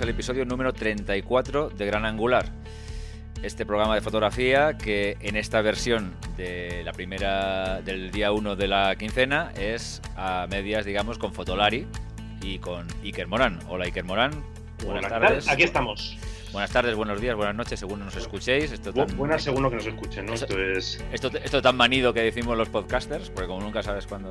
[0.00, 2.52] al episodio número 34 de Gran Angular.
[3.42, 8.68] Este programa de fotografía que en esta versión de la primera del día 1 de
[8.68, 11.86] la quincena es a medias, digamos, con Fotolari
[12.42, 13.58] y con Iker Morán.
[13.68, 14.44] Hola Iker Morán,
[14.84, 15.48] buenas tardes.
[15.48, 16.16] Aquí estamos.
[16.52, 18.72] Buenas tardes, buenos días, buenas noches, según nos escuchéis.
[18.72, 20.32] Esto tan, Buenas según lo que nos escuchen, ¿no?
[20.32, 21.04] Esto es...
[21.12, 24.30] esto, esto tan manido que decimos los podcasters, porque como nunca sabes cuándo.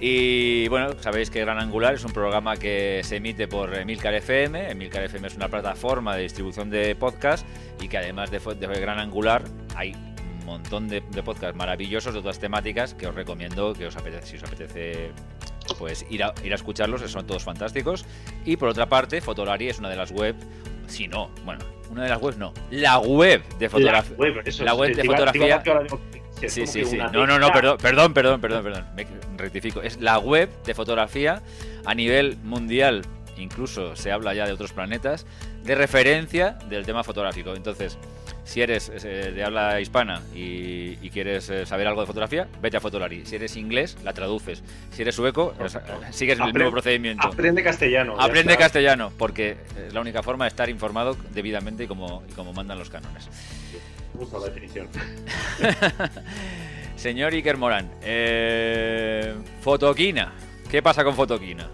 [0.00, 4.70] Y bueno, sabéis que Gran Angular es un programa que se emite por Emilcar FM.
[4.70, 7.46] Emilcar FM es una plataforma de distribución de podcast
[7.80, 8.40] y que además de,
[8.80, 9.44] Gran Angular
[9.76, 13.96] hay un montón de, de podcasts maravillosos de otras temáticas que os recomiendo que os
[13.96, 15.12] apetece, si os apetece
[15.74, 18.04] pues ir a, ir a escucharlos, son todos fantásticos.
[18.44, 20.34] Y por otra parte, Fotolari es una de las web,
[20.86, 24.12] si no, bueno, una de las webs no, la web de fotografía.
[24.16, 26.00] La web, eso la es, web de fotografía- digo
[26.46, 26.96] Sí, sí, sí.
[27.12, 28.84] No, no, no, perdón, perdón, perdón, perdón, perdón.
[28.94, 29.04] Me
[29.36, 29.82] rectifico.
[29.82, 31.42] Es la web de fotografía
[31.84, 33.02] a nivel mundial,
[33.36, 35.26] incluso se habla ya de otros planetas,
[35.64, 37.54] de referencia del tema fotográfico.
[37.56, 37.98] Entonces,
[38.48, 42.78] si eres eh, de habla hispana y, y quieres eh, saber algo de fotografía, vete
[42.78, 43.26] a Fotolari.
[43.26, 44.62] Si eres inglés, la traduces.
[44.90, 45.68] Si eres sueco, eh,
[46.12, 47.28] sigues el mismo procedimiento.
[47.28, 48.16] Aprende castellano.
[48.18, 52.54] Aprende castellano, porque es la única forma de estar informado debidamente y como, y como
[52.54, 53.28] mandan los cánones.
[54.14, 54.88] Me gusta la definición.
[56.96, 60.32] Señor Iker Morán, eh, Fotoquina.
[60.70, 61.68] ¿Qué pasa con Fotoquina?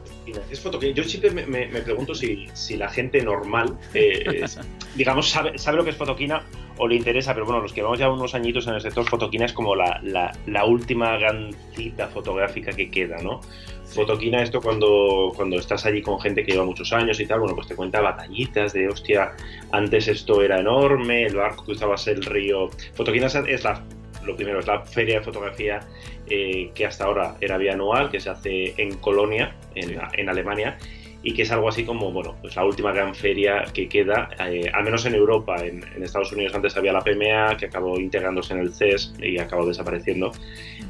[0.50, 4.22] Es foto que yo siempre me, me- me pregunto si, si la gente normal, eh,
[4.42, 4.58] es-
[4.96, 6.42] digamos, sabe, sabe lo que es fotoquina
[6.78, 9.44] o le interesa, pero bueno, los que vamos ya unos añitos en el sector fotoquina
[9.46, 13.40] es como la, la- la última gran cita fotográfica que queda, ¿no?
[13.84, 17.54] Fotoquina, esto cuando, cuando estás allí con gente que lleva muchos años y tal, bueno,
[17.54, 19.32] pues te cuenta batallitas de, hostia,
[19.72, 22.70] antes esto era enorme, el barco cruzabas el río.
[22.94, 23.84] Fotoquina es la,
[24.26, 25.80] lo primero, es la feria de fotografía
[26.28, 29.96] eh, que hasta ahora era bianual, que se hace en Colonia, en, Sí.
[30.14, 30.78] en Alemania,
[31.26, 34.70] y que es algo así como, bueno, pues la última gran feria que queda, eh,
[34.70, 38.52] al menos en Europa, en, en Estados Unidos antes había la PMA, que acabó integrándose
[38.52, 40.32] en el CES y acabó desapareciendo.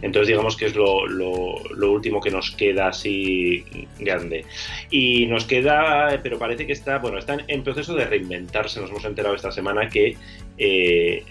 [0.02, 3.64] Entonces digamos que es lo, lo- lo último que nos queda así
[4.00, 4.44] grande.
[4.90, 8.80] Y nos queda, pero parece que está, bueno, está en, en proceso de reinventarse.
[8.80, 10.16] Nos hemos enterado esta semana que
[10.58, 11.22] eh,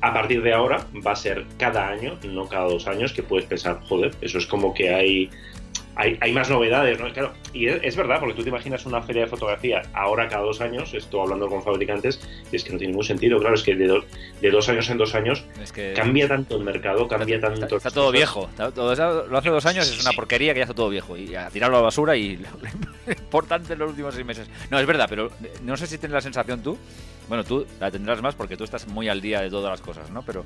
[0.00, 3.46] a partir de ahora va a ser cada año, no cada dos años, que puedes
[3.46, 5.30] pensar, joder, eso es como que hay...
[5.98, 7.10] Hay, hay más novedades, ¿no?
[7.10, 10.42] Claro, y es, es verdad, porque tú te imaginas una feria de fotografía ahora cada
[10.42, 12.20] dos años, esto hablando con fabricantes,
[12.52, 14.04] y es que no tiene ningún sentido, claro, es que de, do-
[14.42, 17.62] de dos años en dos años Es que cambia tanto el mercado, cambia tanto...
[17.64, 18.44] está, está todo viejo.
[18.50, 18.94] Está todo-
[19.26, 21.16] lo hace dos años es una porquería que ya está todo viejo.
[21.16, 22.36] Y a tirarlo a la basura y
[23.06, 24.46] lo importante en los últimos seis meses.
[24.70, 25.30] No, es verdad, pero
[25.62, 26.76] no sé si tienes la sensación tú.
[27.28, 30.10] Bueno, tú la tendrás más porque tú estás muy al día de todas las cosas,
[30.10, 30.22] ¿no?
[30.22, 30.44] Pero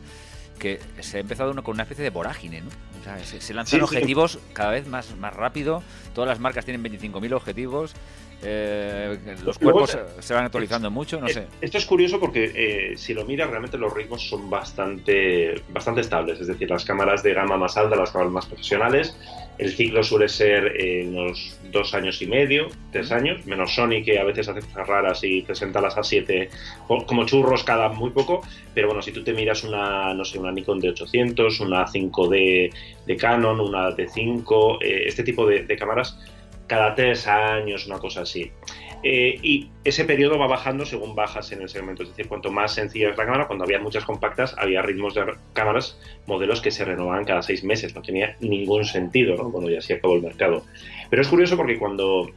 [0.58, 2.68] que se ha empezado uno con una especie de vorágine, ¿no?
[3.00, 3.82] O sea, se, se lanzan Sí, sí.
[3.82, 5.82] objetivos cada vez más, más rápido.
[6.14, 7.94] Todas las marcas tienen 25.000 objetivos.
[8.42, 11.46] Eh, los cuerpos se, van actualizando mucho, no sé.
[11.60, 16.40] Esto es curioso porque eh, si lo miras realmente los ritmos son bastante, bastante estables,
[16.40, 19.16] es decir, las cámaras de gama más alta, las cámaras más profesionales,
[19.58, 24.18] el ciclo suele ser eh, unos dos años y medio, tres años, menos Sony que
[24.18, 26.48] a veces hace cosas raras y presenta las A7
[26.88, 28.40] co- como churros cada muy poco,
[28.74, 32.72] pero bueno, si tú te miras una, no sé, una Nikon D800, una 5D
[33.06, 36.18] de Canon, una D5, eh, este tipo de, de cámaras
[36.70, 38.52] cada tres años, una cosa así.
[39.02, 42.04] Eh, y ese periodo va bajando según bajas en el segmento.
[42.04, 45.24] Es decir, cuanto más sencilla es la cámara, cuando había muchas compactas, había ritmos de
[45.52, 47.92] cámaras, modelos que se renovaban cada seis meses.
[47.96, 49.50] No tenía ningún sentido, ¿no?
[49.50, 50.64] Bueno, ya así acabó el mercado.
[51.10, 52.30] Pero es curioso porque cuando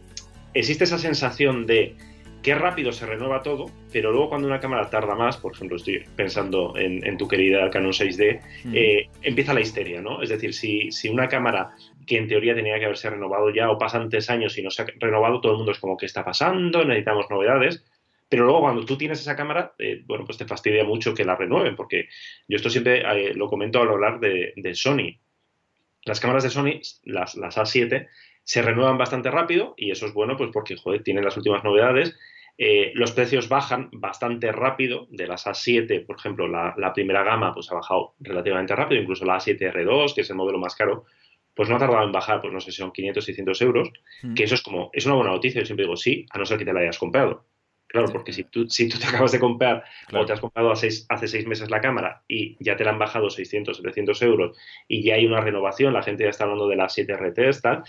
[0.56, 1.96] existe esa sensación de
[2.42, 6.04] qué rápido se renueva todo, pero luego cuando una cámara tarda más, por ejemplo, estoy
[6.16, 8.74] pensando en, en tu querida Canon 6D, Mm.
[8.76, 10.22] eh, empieza la histeria, ¿no?
[10.24, 11.72] Es decir, si, si una cámara
[12.06, 14.82] que en teoría tenía que haberse renovado ya o pasan tres años y no se
[14.82, 16.84] ha renovado, todo el mundo es como, ¿qué está pasando?
[16.84, 17.84] Necesitamos novedades.
[18.30, 21.36] Pero luego cuando tú tienes esa cámara, eh, bueno, pues te fastidia mucho que la
[21.36, 22.10] renueven, porque
[22.48, 25.20] yo esto siempre eh, lo comento al hablar de, Sony.
[26.04, 28.08] Las cámaras de Sony, las, las A7,
[28.44, 32.18] se renuevan bastante rápido y eso es bueno pues porque, joder, tienen las últimas novedades.
[32.58, 35.08] Eh, los precios bajan bastante rápido.
[35.12, 39.26] De las A7, por ejemplo, la, la primera gama pues ha bajado relativamente rápido, incluso
[39.26, 41.06] la A7R2, que es el modelo más caro,
[41.56, 43.90] pues no ha tardado en bajar, pues no sé si son 500, 600 euros,
[44.24, 44.34] Mm.
[44.34, 46.58] que eso es como, es una buena noticia, yo siempre digo sí, a no ser
[46.58, 47.46] que te la hayas comprado.
[47.88, 48.14] Claro, Sí.
[48.14, 50.24] porque si tú, si tú te acabas de comprar Claro.
[50.24, 52.90] o te has comprado a seis- hace seis meses la cámara y ya te la
[52.90, 54.58] han bajado 600, 700 euros
[54.88, 57.84] y ya hay una renovación, la gente ya está hablando de las 7 RTs, tal.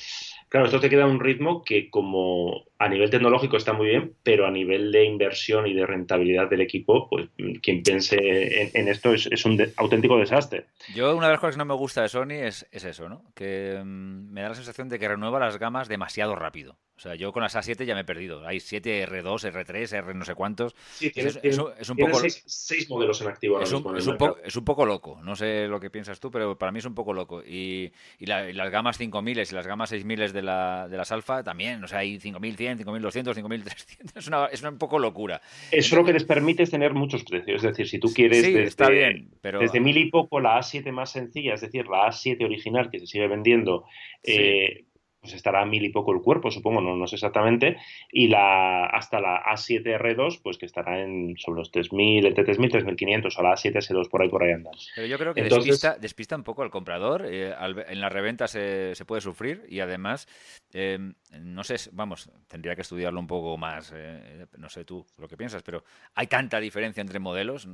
[0.50, 4.46] Claro, esto te queda un ritmo que como a nivel tecnológico está muy bien, pero
[4.46, 7.28] a nivel de inversión y de rentabilidad del equipo, pues
[7.62, 10.66] quien piense en, esto es, un auténtico desastre.
[10.94, 13.24] Yo una de las cosas que no me gusta de Sony es, eso, ¿no?
[13.34, 16.76] Que mm, me da la sensación de que renueva las gamas demasiado rápido.
[16.96, 18.46] O sea, yo con las A7 ya me he perdido.
[18.46, 20.76] Hay 7, R2, R3, R no sé cuántos.
[20.92, 22.20] Sí, es, un poco...
[22.46, 25.20] Seis, modelos en activo es un, es, un poco, es un poco loco.
[25.22, 27.42] No sé lo que piensas tú, pero para mí es un poco loco.
[27.42, 31.82] Y, y, las gamas 5000 y las gamas 6000 de, la, de las Alfa también.
[31.82, 34.16] O sea, hay 5100, 5200, 5300.
[34.16, 35.40] Es una, es una un poco locura.
[35.70, 37.62] Eso lo que les permite tener muchos precios.
[37.64, 39.60] Es decir, si tú quieres desde, está bien, pero...
[39.60, 43.06] desde mil y poco la A7 más sencilla, es decir, la A7 original que se
[43.06, 43.84] sigue vendiendo,
[44.22, 44.84] eh,
[45.24, 47.78] pues estará a mil y poco el cuerpo, supongo, no, no sé exactamente,
[48.12, 53.38] y la hasta la A7R2, pues que estará en sobre los 3.000, el T3000, 3.500,
[53.38, 54.74] o la A7S2, por ahí por ahí andan.
[54.94, 57.54] Pero yo creo que despista, despista, un poco al comprador, eh,
[57.88, 60.28] en la reventa se, se, puede sufrir, y además,
[60.74, 60.98] eh,
[61.40, 65.38] no sé, vamos, tendría que estudiarlo un poco más, eh, no sé tú lo que
[65.38, 65.84] piensas, pero
[66.14, 67.66] ¿hay tanta diferencia entre modelos?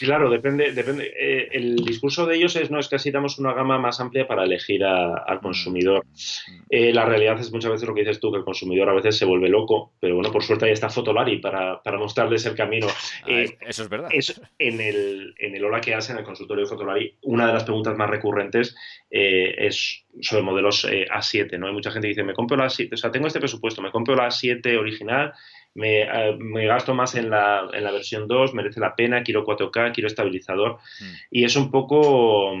[0.00, 1.12] Claro, depende, depende.
[1.52, 4.42] el discurso de ellos es, no, es que así damos una gama más amplia para
[4.42, 5.67] elegir al consumidor.
[5.70, 6.62] Mm.
[6.70, 9.16] Eh, la realidad es muchas veces lo que dices tú, que el consumidor a veces
[9.16, 12.86] se vuelve loco, pero bueno, por suerte ahí está Fotolari para, para mostrarles el camino.
[12.88, 14.10] Ah, eh, eso es verdad.
[14.58, 17.64] en, el, en el Hola que hace, en el consultorio de Fotolari, una de las
[17.64, 18.74] preguntas más recurrentes
[19.10, 21.68] eh, es sobre modelos A7, ¿no?
[21.68, 23.90] Hay mucha gente que dice, me compro la A7, o sea, tengo este presupuesto, me
[23.90, 25.32] compro la A7 original,
[25.74, 30.08] me, gasto más en la, en la, versión 2, merece la pena, quiero 4K, quiero
[30.08, 30.78] estabilizador.
[31.00, 31.14] Mm.
[31.30, 32.52] Y es un poco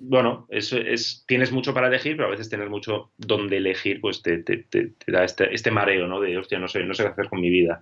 [0.00, 4.22] bueno, es, es, tienes mucho para elegir, pero a veces tener mucho donde elegir, pues
[4.22, 6.20] te, te, te, da este, este, mareo, ¿no?
[6.20, 7.78] De, hostia, no sé, no sé qué hacer con mi vida.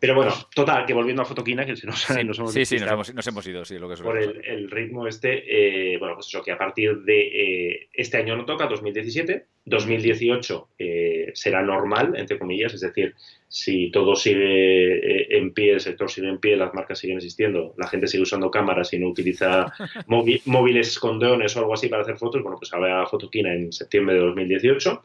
[0.00, 2.52] Pero bueno, total, que volviendo a Fotoquina, que si no sí, nos hemos...
[2.52, 5.06] Sí, sí, nos hemos, nos hemos, ido, sí, lo que es Por el, el, ritmo
[5.06, 9.46] este, eh, bueno, pues eso, que a partir de eh, este año no toca, 2017,
[9.66, 13.14] 2018 eh, será normal, entre comillas, es decir,
[13.48, 17.74] si todo sigue eh, en pie, el sector sigue en pie, las marcas siguen existiendo,
[17.76, 19.66] la gente sigue usando cámaras y no utiliza
[20.06, 24.14] móviles con drones o algo así para hacer fotos, bueno, pues habrá Fotoquina en septiembre
[24.14, 25.02] de 2018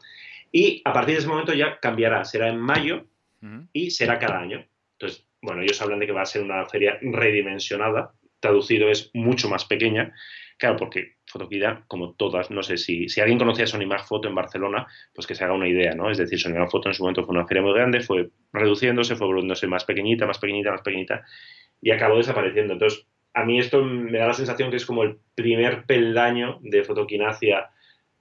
[0.52, 3.04] y a partir de ese momento ya cambiará, será en mayo
[3.72, 4.64] y será cada año.
[4.92, 9.48] Entonces, bueno, ellos hablan de que va a ser una feria redimensionada, traducido es mucho
[9.48, 10.14] más pequeña,
[10.62, 14.28] Claro, porque Fotoquida, como todas, no sé si, si alguien conocía a Sony Mag Foto
[14.28, 16.08] en Barcelona, pues que se haga una idea, ¿no?
[16.08, 19.16] Es decir, Sony Mag Foto en su momento fue una feria muy grande, fue reduciéndose,
[19.16, 21.24] fue volviéndose más pequeñita, más pequeñita, más pequeñita,
[21.80, 22.74] y acabó desapareciendo.
[22.74, 23.04] Entonces,
[23.34, 27.70] a mí esto me da la sensación que es como el primer peldaño de fotoquinacia,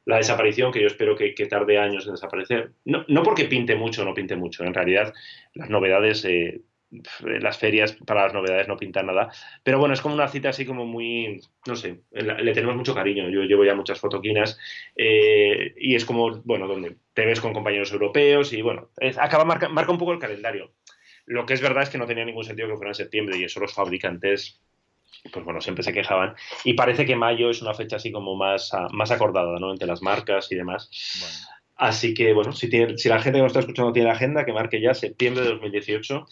[0.05, 2.71] la desaparición, que yo espero que, tarde años en desaparecer.
[2.85, 5.13] No, no, porque pinte mucho o no pinte mucho, en realidad
[5.53, 6.61] las novedades eh,
[7.21, 9.29] las ferias para las novedades no pintan nada.
[9.63, 13.29] Pero bueno, es como una cita así como muy, no sé, le tenemos mucho cariño.
[13.29, 14.57] Yo llevo ya muchas fotoquinas
[14.95, 19.69] eh, y es como, bueno, donde te ves con compañeros europeos y bueno, acaba marca,
[19.69, 20.73] marca un poco el calendario.
[21.25, 23.43] Lo que es verdad es que no tenía ningún sentido que fuera en septiembre y
[23.43, 24.61] eso los fabricantes
[25.31, 26.35] pues bueno, siempre se quejaban.
[26.63, 29.71] Y parece que mayo es una fecha así como más, más acordada, ¿no?
[29.71, 30.89] Entre las marcas y demás.
[31.75, 34.53] Así que, bueno, si, tiene, si la gente que nos está escuchando tiene agenda, que
[34.53, 36.25] marque ya septiembre de 2018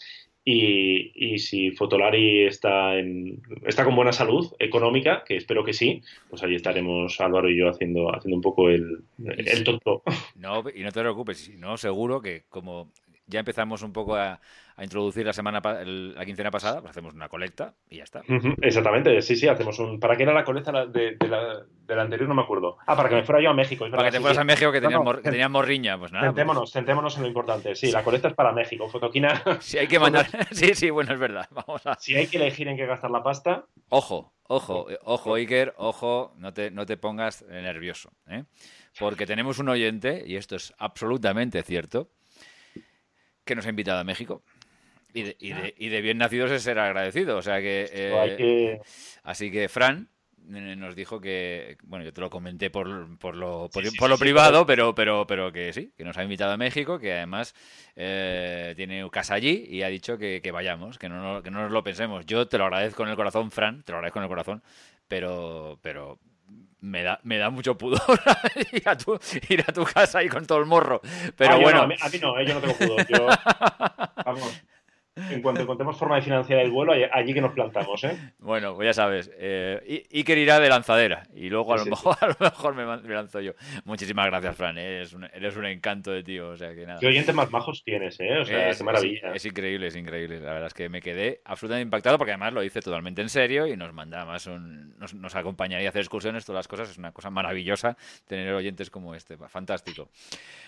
[0.52, 6.42] y, si Fotolari está, en, está con buena salud económica, que espero que sí, pues
[6.42, 10.02] allí estaremos Álvaro y yo haciendo, haciendo un poco el, el tonto.
[10.36, 12.90] No, y no te preocupes, no, seguro que como
[13.30, 14.40] ya empezamos un poco a,
[14.82, 18.22] introducir la semana la quincena pasada, pues hacemos una colecta y ya está.
[18.62, 20.00] exactamente, sí, sí, hacemos un.
[20.00, 22.28] ¿Para qué era la colecta de, la, la, anterior?
[22.28, 22.78] No me acuerdo.
[22.86, 23.86] Ah, para que me fuera yo a México.
[23.90, 26.26] para que te fueras a México que tenías, morriña, pues nada.
[26.26, 27.74] Sentémonos, sentémonos en lo importante.
[27.74, 28.88] Sí, la colecta es para México.
[28.88, 29.42] Fotoquina.
[29.60, 30.26] Sí, hay que mandar.
[30.52, 31.46] sí, sí, bueno, es verdad.
[31.50, 31.94] Vamos a...
[31.96, 33.66] Si hay que elegir en qué gastar la pasta.
[33.90, 38.10] Ojo, ojo, ojo, Iker, ojo, no te, no te pongas nervioso.
[38.28, 38.44] ¿eh?
[38.98, 42.08] Porque tenemos un oyente, y esto es absolutamente cierto
[43.50, 44.44] que nos ha invitado a México.
[45.12, 47.36] Y de, y de, y de bien nacidos es ser agradecido.
[47.36, 48.80] O sea que, eh,
[49.24, 50.08] Así que Fran
[50.54, 54.66] eh, nos dijo que, bueno, yo te lo comenté por, por lo, por, lo privado,
[54.66, 57.56] pero, pero, pero que sí, que nos ha invitado a México, que además
[57.96, 61.72] eh, tiene casa allí y ha dicho que, que vayamos, que no, que no nos
[61.72, 62.26] lo pensemos.
[62.26, 64.62] Yo te lo agradezco en el corazón, Fran, te lo agradezco en el corazón,
[65.08, 66.20] pero, pero
[66.80, 68.00] me da, me da mucho pudor
[68.72, 69.18] ir, a tu,
[69.48, 71.00] ir a tu casa ahí con todo el morro.
[71.36, 71.82] Pero bueno.
[71.82, 73.06] a, mí, no, eh, yo no tengo pudor.
[73.08, 73.26] Yo,
[74.24, 74.62] vamos.
[75.16, 78.16] En cuanto encontremos forma de financiar el vuelo, allí que nos plantamos, ¿eh?
[78.38, 79.30] Bueno, pues ya sabes.
[79.36, 83.40] Eh, Iker irá de lanzadera y luego a lo, mejor, a lo mejor me, lanzo
[83.40, 83.52] yo.
[83.84, 84.78] Muchísimas gracias, Fran.
[84.78, 84.96] ¿eh?
[84.96, 86.50] Eres, un, eres un encanto de tío.
[86.50, 87.00] O sea, que nada.
[87.00, 88.38] Qué oyentes más majos tienes, ¿eh?
[88.38, 89.32] O sea, qué maravilla.
[89.34, 90.38] Es, increíble, es increíble.
[90.40, 93.66] La verdad es que me quedé absolutamente impactado porque además lo hice totalmente en serio
[93.66, 96.90] y nos manda más un, nos, nos acompañaría a hacer excursiones, todas las cosas.
[96.90, 99.36] Es una cosa maravillosa tener oyentes como este.
[99.36, 100.08] Fantástico.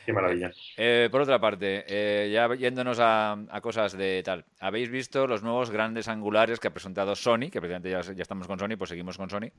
[0.05, 0.51] Qué maravilla.
[0.77, 4.23] Eh, por otra parte, eh, ya yéndonos a, cosas de
[4.61, 7.51] ¿habéis visto los nuevos grandes angulares que ha presentado Sony?
[7.51, 9.51] Que precisamente ya, ya estamos con Sony, pues seguimos con Sony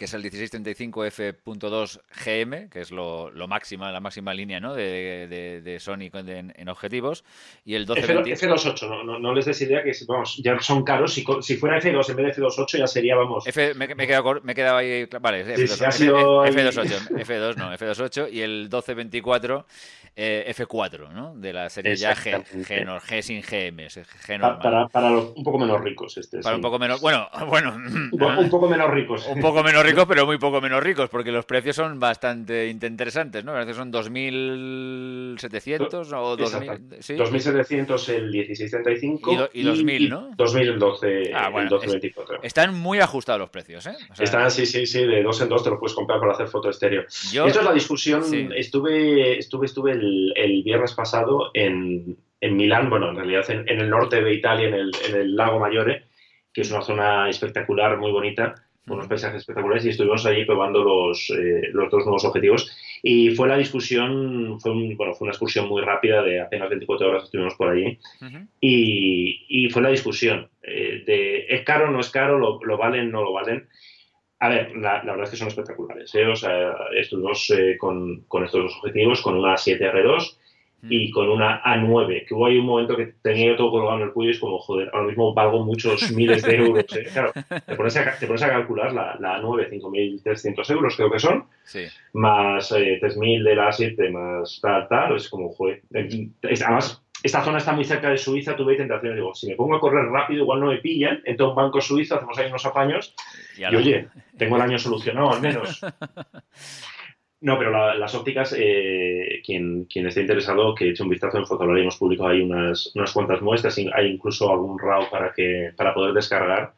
[0.00, 4.72] que es el 1635F.2 GM, que es lo, lo, máxima, la máxima línea ¿no?
[4.72, 7.22] de, de, Sony en, objetivos,
[7.66, 8.32] y el 1220...
[8.32, 11.78] F, 28 no, no, les des idea que vamos, ya son caros, si, si fuera
[11.78, 13.46] F2 en vez de F28 ya sería, vamos...
[13.46, 19.66] F, me, me, he quedado ahí, vale, F2, F, 28 no, F28, y el 1224
[20.16, 21.34] eh, F4, ¿no?
[21.34, 24.58] De la serie ya G, G, G, sin GM, G normal.
[24.60, 26.40] Para, para, los un poco menos ricos este.
[26.40, 27.74] Para un poco menos, bueno, bueno.
[27.74, 29.26] Un poco menos ricos.
[29.28, 33.44] Un poco menos ricos, pero muy poco menos ricos, porque los precios son bastante interesantes,
[33.44, 33.52] ¿no?
[33.54, 36.96] Veces son 2.700 o 2.000.
[37.00, 37.14] ¿sí?
[37.14, 40.30] 2.700 el 1635 y, y 2.000, ¿no?
[40.32, 42.40] 2.000 el 12, ah, bueno, el 1224.
[42.42, 43.96] están muy ajustados los precios, ¿eh?
[44.18, 46.70] están, sí, sí, sí, de dos en dos te lo puedes comprar para hacer foto
[46.70, 47.04] estéreo.
[47.32, 48.22] Yo, Esto es la discusión.
[48.54, 54.22] Estuve, estuve, estuve el, viernes pasado en, en, Milán, bueno, en realidad en, el norte
[54.22, 56.04] de Italia, en el, en el lago Maggiore,
[56.52, 58.54] que es una zona espectacular, muy bonita,
[58.94, 62.70] unos paisajes espectaculares, y estuvimos allí probando los, eh, los dos nuevos objetivos.
[63.02, 67.24] Y fue la discusión, fue, bueno, fue una excursión muy rápida, de apenas 24 horas
[67.24, 67.98] estuvimos por allí,
[68.60, 73.10] y, y, fue la discusión eh, de ¿es caro, no es caro, lo, lo valen,
[73.10, 73.68] no lo valen?
[74.38, 76.14] A ver, la, verdad es que son espectaculares.
[76.14, 76.26] ¿eh?
[76.26, 80.38] O sea, estuvimos eh, con, con, estos dos objetivos, con una 7R2
[80.82, 84.12] y con una A9, que hubo ahí un momento que tenía todo colgado en el
[84.12, 86.84] cuello y es como, joder, ahora mismo valgo muchos miles de euros.
[86.96, 87.08] ¿eh?
[87.12, 91.18] Claro, te pones, a, te pones a calcular la, la A9, 5.300 euros creo que
[91.18, 91.84] son, sí.
[92.14, 95.82] más 3.000 de la A7, más tal, tal, es como, joder.
[96.42, 99.16] Además, esta zona está muy cerca de Suiza, tuve tentaciones.
[99.16, 101.22] Digo, si me pongo a correr rápido, igual no me pillan.
[101.38, 103.14] Un banco suizo, hacemos ahí unos apaños.
[103.56, 104.08] Y, oye,
[104.38, 105.80] tengo el año solucionado, al menos.
[107.42, 111.80] No, pero las ópticas, eh, quien, quien esté interesado, que eche un vistazo en Fotolari,
[111.80, 116.12] hemos publicado ahí unas, unas cuantas muestras, hay incluso algún RAW para, que, para poder
[116.12, 116.74] descargar.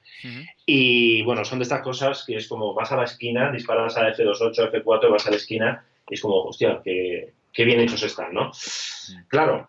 [0.64, 4.09] Y bueno, son de estas cosas que es como vas a la esquina, disparas a
[4.12, 8.33] F28, F4, vas a la esquina, y es como, hostia, qué, qué bien hechos están,
[8.33, 8.52] ¿no?
[9.26, 9.69] Claro,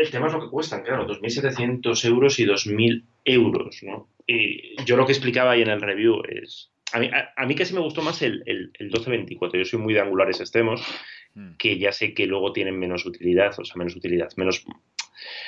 [0.00, 4.08] el tema es lo que cuestan, claro, 2.700 euros y 2.000 euros, ¿no?
[4.26, 6.70] Y yo lo que explicaba ahí en el review es...
[6.92, 9.58] A mí, a, mí casi me gustó más el, el, 1224.
[9.58, 10.82] Yo soy muy de angulares extremos,
[11.34, 11.56] hmm.
[11.58, 14.64] que ya sé que luego tienen menos utilidad, o sea, menos utilidad, menos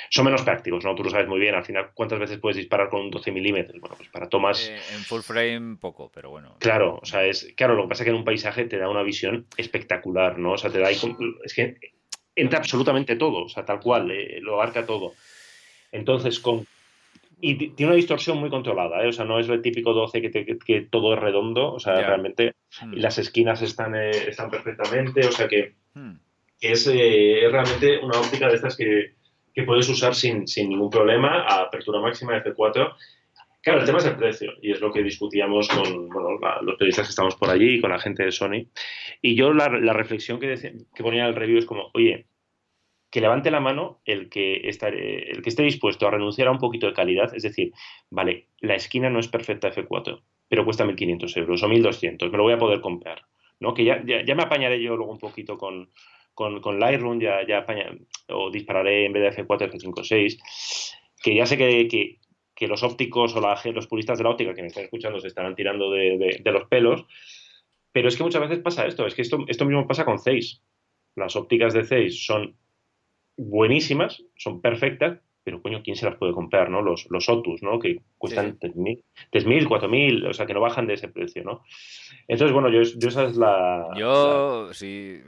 [0.09, 0.95] son menos prácticos, ¿no?
[0.95, 3.79] Tú lo sabes muy bien, al final, ¿cuántas veces puedes disparar con un 12 milímetros?
[3.79, 4.67] Bueno, pues para tomas...
[4.67, 6.57] Eh, en full frame poco, pero bueno.
[6.59, 7.53] Claro, o sea, es...
[7.55, 10.53] Claro, lo que pasa es que en un paisaje te da una visión espectacular, ¿no?
[10.53, 10.89] O sea, te da...
[10.89, 11.77] Es que
[12.35, 15.13] entra absolutamente todo, o sea, tal cual, eh, lo abarca todo.
[15.91, 16.65] Entonces, con.
[17.41, 19.07] Y tiene una distorsión muy controlada, ¿eh?
[19.07, 22.55] o sea, no es el típico 12 que, que, todo es redondo, o sea, realmente
[22.81, 22.93] hmm.
[22.95, 26.15] las esquinas están, eh, están perfectamente, o sea que, hmm.
[26.59, 29.13] es, realmente una óptica de estas que,
[29.53, 32.95] que puedes usar sin, sin, ningún problema, a apertura máxima F4.
[33.61, 37.07] Claro, el tema es el precio, y es lo que discutíamos con bueno, los periodistas
[37.07, 38.67] que estamos por allí y con la gente de Sony.
[39.21, 40.55] Y yo la, la reflexión que,
[40.95, 42.25] que ponía en el review es como, oye,
[43.09, 46.87] que levante la mano el que, el que esté dispuesto a renunciar a un poquito
[46.87, 47.33] de calidad.
[47.33, 47.71] Es decir,
[48.09, 52.43] vale, la esquina no es perfecta F4, pero cuesta 1.500 euros o 1.200, me lo
[52.43, 53.23] voy a poder comprar.
[53.59, 53.73] ¿no?
[53.73, 55.89] Que ya, ya, me apañaré yo luego un poquito con,
[56.33, 57.65] con, Lightroom, ya, ya
[58.29, 62.17] o dispararé en vez de F4 F5 6, que ya sé que,
[62.55, 65.55] que, los ópticos o los puristas de la óptica que me están escuchando se estarán
[65.55, 67.05] tirando de, de, los pelos,
[67.91, 70.61] pero es que muchas veces pasa esto, es que esto, esto mismo pasa con Zeiss.
[71.15, 72.55] Las ópticas de Zeiss son
[73.39, 76.81] buenísimas, son perfectas, pero coño, ¿quién se las puede comprar, no?
[76.81, 77.79] Los, los Otus, ¿no?
[77.79, 81.63] Que cuestan 3.000, 4.000, o sea, que no bajan de ese precio, ¿no?
[82.27, 83.87] Entonces, bueno, yo, yo esa es la...
[83.97, 85.21] Yo, sí,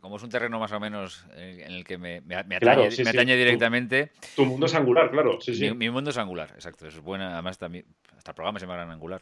[0.00, 4.12] como es un terreno más o menos en el que me, me, atañe, directamente...
[4.36, 5.72] Tu, mundo es angular, claro, sí, sí.
[5.72, 7.86] Mi, mundo es angular, exacto, es buena, además también...
[8.14, 9.20] Hasta el programa se llama angular.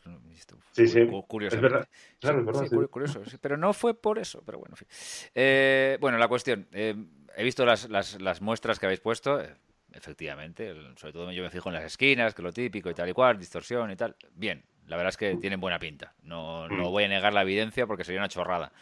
[0.72, 1.06] Sí, sí.
[1.26, 1.56] Curioso.
[1.56, 1.88] Es verdad.
[2.20, 2.88] Claro, es verdad.
[2.88, 4.88] curioso, pero no fue por eso, pero bueno, en fin.
[5.34, 6.66] Eh, bueno, la cuestión...
[6.72, 6.94] Eh,
[7.37, 9.41] he visto las, las, las, muestras que habéis puesto.
[9.41, 9.55] Eh,
[9.93, 13.12] efectivamente, sobre todo yo me fijo en las esquinas, que lo típico y tal y
[13.12, 14.17] cual, distorsión y tal.
[14.35, 16.15] Bien, la verdad es que tienen buena pinta.
[16.23, 16.93] No, no mm.
[16.93, 18.73] voy a negar la evidencia porque sería una chorrada.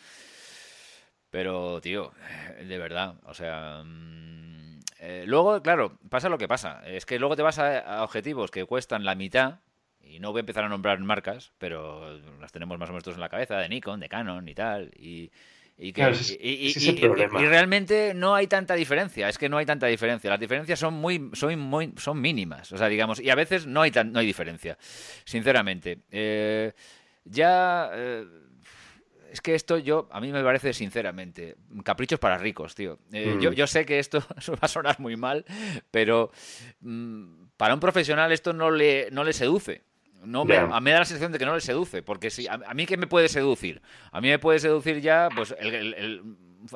[1.30, 2.12] Pero, tío,
[2.62, 6.82] de verdad, o sea, mm, Eh, luego, claro, pasa lo que pasa.
[6.86, 9.60] Es que luego te vas a, objetivos que cuestan la mitad,
[10.02, 13.20] y no voy a empezar a nombrar marcas, pero las tenemos más o menos en
[13.20, 14.90] la cabeza, de Nikon, de Canon y tal.
[14.96, 15.30] Y,
[15.82, 20.28] y, que, y, realmente no hay tanta diferencia, es que no hay tanta diferencia.
[20.28, 23.80] Las diferencias son muy, son muy, son mínimas, o sea, digamos, y a veces no
[23.80, 24.76] hay tan, no hay diferencia,
[25.24, 26.00] sinceramente.
[26.10, 26.72] Eh,
[27.24, 28.26] ya eh,
[29.32, 32.98] es que esto yo, a mí me parece sinceramente, caprichos para ricos, tío.
[33.10, 33.54] Eh, yo, mm.
[33.54, 34.20] yo, sé que esto
[34.50, 35.46] va a sonar muy mal,
[35.90, 36.30] pero
[36.80, 39.84] mm, para un profesional esto no le, no le seduce.
[40.24, 42.46] No me, a mí me da la sensación de que no le seduce, porque si
[42.46, 43.80] a, mí qué me puede seducir,
[44.12, 46.22] a mí me puede seducir ya pues el, el,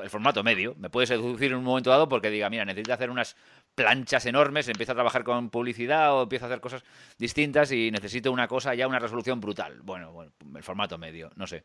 [0.08, 3.36] formato medio, me puede seducir en un momento dado porque diga, mira, necesito hacer unas
[3.74, 6.84] planchas enormes, empiezo a trabajar con publicidad o empiezo a hacer cosas
[7.18, 9.80] distintas y necesito una cosa ya una resolución brutal.
[9.82, 11.64] Bueno, bueno el formato medio, no sé.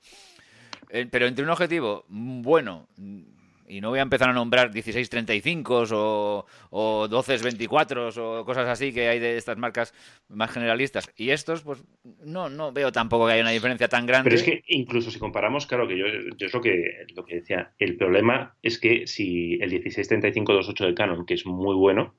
[0.89, 2.89] Eh, pero entre un objetivo bueno,
[3.69, 9.07] y no voy a empezar a nombrar 1635 o, o 1224 o cosas así que
[9.07, 9.93] hay de estas marcas
[10.27, 11.83] más generalistas, y estos, pues
[12.25, 14.29] no, no veo tampoco que haya una diferencia tan grande.
[14.29, 17.35] Pero es que incluso si comparamos, claro, que yo, yo es lo que, lo que
[17.35, 22.15] decía, el problema es que si el 1635-28 de Canon, que es muy bueno,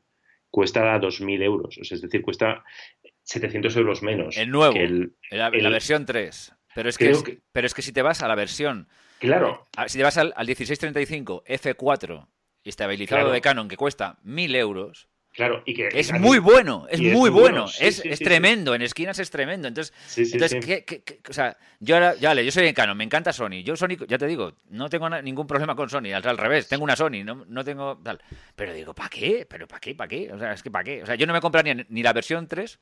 [0.50, 2.64] cuesta 2.000 euros, es decir, cuesta
[3.25, 4.37] 700 euros menos.
[4.37, 6.54] El nuevo, el, la, la versión 3.
[6.75, 8.88] Pero es que, pero es que si te vas a la versión.
[9.21, 9.69] Claro.
[9.87, 12.27] Si te vas al, 1635 F4
[12.65, 15.09] estabilizado de Canon que cuesta 1000 euros.
[15.33, 19.31] Claro, y que es muy bueno, es muy bueno, es, es tremendo, en esquinas es
[19.31, 19.69] tremendo.
[19.69, 23.62] Entonces, entonces ¿qué, o sea, yo ahora, ya yo soy en Canon, me encanta Sony.
[23.62, 26.83] Yo Sony, ya te digo, no tengo ningún problema con Sony, al, al, revés, tengo
[26.83, 28.21] una Sony, no, no tengo tal.
[28.57, 29.47] Pero digo, ¿para qué?
[29.49, 29.95] ¿Pero para qué?
[29.95, 30.33] ¿Para qué?
[30.33, 31.05] O sea, es que ¿para qué?
[31.05, 32.81] O sea, yo no me compraría ni la versión 3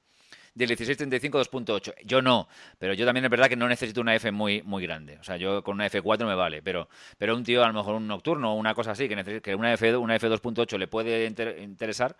[0.58, 1.94] del 1635 2.8.
[2.04, 2.48] Yo no,
[2.78, 5.16] pero yo también es verdad que no necesito una F muy, muy grande.
[5.18, 7.94] O sea, yo con una F4 me vale, pero, pero un tío, a lo mejor
[7.94, 12.16] un nocturno o una cosa así, que, que una, F, una F2.8 le puede interesar.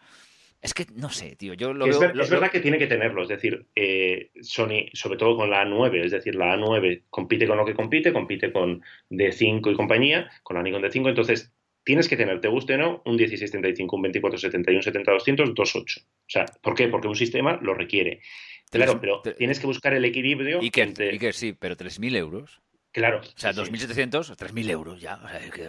[0.61, 1.55] Es que no sé, tío.
[1.55, 3.23] Yo lo es, veo, es verdad que tiene que tenerlo.
[3.23, 7.57] Es decir, eh, Sony, sobre todo con la A9, es decir, la A9 compite con
[7.57, 11.09] lo que compite, compite con D5 y compañía, con la Nikon D5.
[11.09, 11.53] Entonces,
[11.89, 16.01] tienes que tener, te guste o no, un 1675, un 2470 y un 70200, 28.
[16.01, 16.87] O sea, ¿por qué?
[16.89, 18.21] Porque un sistema lo requiere.
[18.71, 20.59] Claro, pero tienes que buscar el equilibrio.
[20.61, 22.61] Y que, y que sí, pero 3.000 euros.
[22.93, 23.21] Claro.
[23.21, 25.19] O sea, 2.700, 3.000 euros ya.
[25.25, 25.63] O sea, que,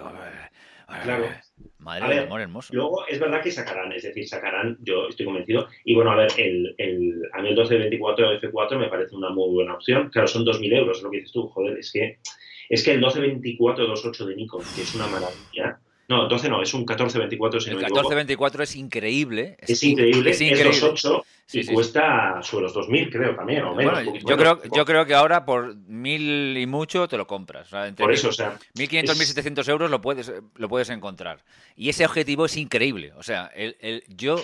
[1.03, 1.29] claro.
[1.77, 2.73] Madre de amor hermoso.
[2.73, 5.69] Luego es verdad que sacarán, es decir, sacarán, yo estoy convencido.
[5.85, 9.53] Y bueno, a ver, el, el, a mí el 1224 F4 me parece una muy
[9.53, 10.09] buena opción.
[10.09, 11.47] Claro, son 2.000 euros, es lo que dices tú.
[11.47, 12.19] Joder, es que,
[12.67, 16.73] es que el 1224 28 de Nikon, que es una maravilla, no, 12 no, es
[16.73, 17.59] un 1424.
[17.59, 19.55] el 1424 es increíble.
[19.59, 20.71] Es, increíble, es, increíble.
[20.71, 24.03] es 28 y cuesta sobre los 2.000, creo, también, o menos.
[24.27, 27.69] yo, creo, yo creo que ahora por 1.000 y mucho te lo compras.
[27.95, 28.57] por eso, o sea...
[28.75, 31.43] 1.500, 1.700 euros lo puedes, lo puedes encontrar.
[31.75, 33.13] Y ese objetivo es increíble.
[33.15, 34.41] O sea, el, el, yo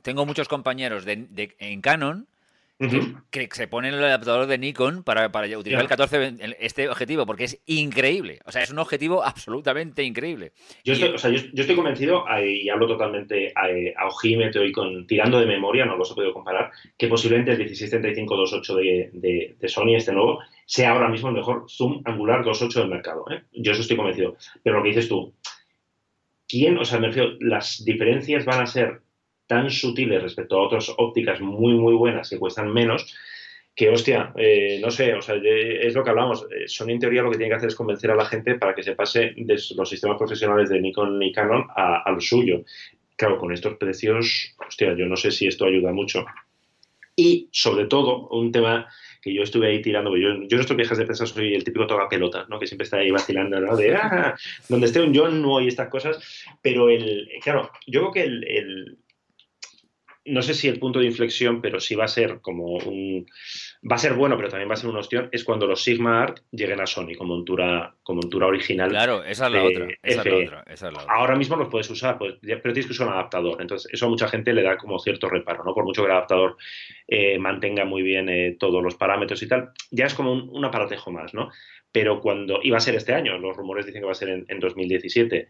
[0.00, 2.26] tengo muchos compañeros de, de, en Canon
[3.30, 7.44] que, se pone el adaptador de Nikon para, para utilizar el 14 este objetivo, porque
[7.44, 8.40] es increíble.
[8.44, 10.52] O sea, es un objetivo absolutamente increíble.
[10.84, 15.40] Yo estoy, o sea, yo, estoy convencido, y hablo totalmente a, ojímetro y con tirando
[15.40, 19.96] de memoria, no los he podido comparar, que posiblemente el 1635-28 de, de, de, Sony,
[19.96, 23.24] este nuevo, sea ahora mismo el mejor zoom angular 2.8 del mercado.
[23.30, 23.42] ¿eh?
[23.52, 24.36] Yo eso estoy convencido.
[24.62, 25.32] Pero lo que dices tú,
[26.46, 29.00] ¿quién, o sea, me refiero, las diferencias van a ser
[29.46, 33.14] tan sutiles respecto a otras ópticas muy, muy buenas que cuestan menos,
[33.76, 36.46] que hostia, eh, no sé, o sea, es lo que hablamos.
[36.50, 38.74] Eh, Sony en teoría lo que tiene que hacer es convencer a la gente para
[38.74, 42.64] que se pase de los sistemas profesionales de Nikon y Canon a, lo suyo.
[43.16, 46.24] Claro, con estos precios, hostia, yo no sé si esto ayuda mucho.
[47.14, 48.88] Y sobre todo, un tema
[49.20, 51.86] que yo estuve ahí tirando, yo, yo en estos viajes de prensa soy el típico
[51.86, 52.58] toda pelota, ¿no?
[52.58, 53.76] Que siempre está ahí vacilando, ¿no?
[53.76, 54.34] De, ah,
[54.68, 56.18] donde esté un John no hay estas cosas,
[56.62, 58.98] pero el, claro, yo creo que el
[60.26, 63.26] no sé si el punto de inflexión, pero sí va a ser como un.
[63.88, 66.22] Va a ser bueno, pero también va a ser una opción, es cuando los Sigma
[66.22, 68.90] Art lleguen a Sony como montura, como montura original.
[68.90, 70.22] Claro, esa es la, otra, esa
[70.68, 71.14] es la otra.
[71.14, 73.60] Ahora mismo los puedes usar, pues, pero tienes que usar un adaptador.
[73.60, 75.72] Entonces, eso a mucha gente le da como cierto reparo, ¿no?
[75.74, 76.56] Por mucho que el adaptador
[77.06, 81.12] eh, mantenga muy bien eh, todos los parámetros y tal, ya es como un, aparatejo
[81.12, 81.50] más, ¿no?
[81.92, 82.60] Pero cuando.
[82.62, 85.48] iba a ser este año, los rumores dicen que va a ser en, en 2017.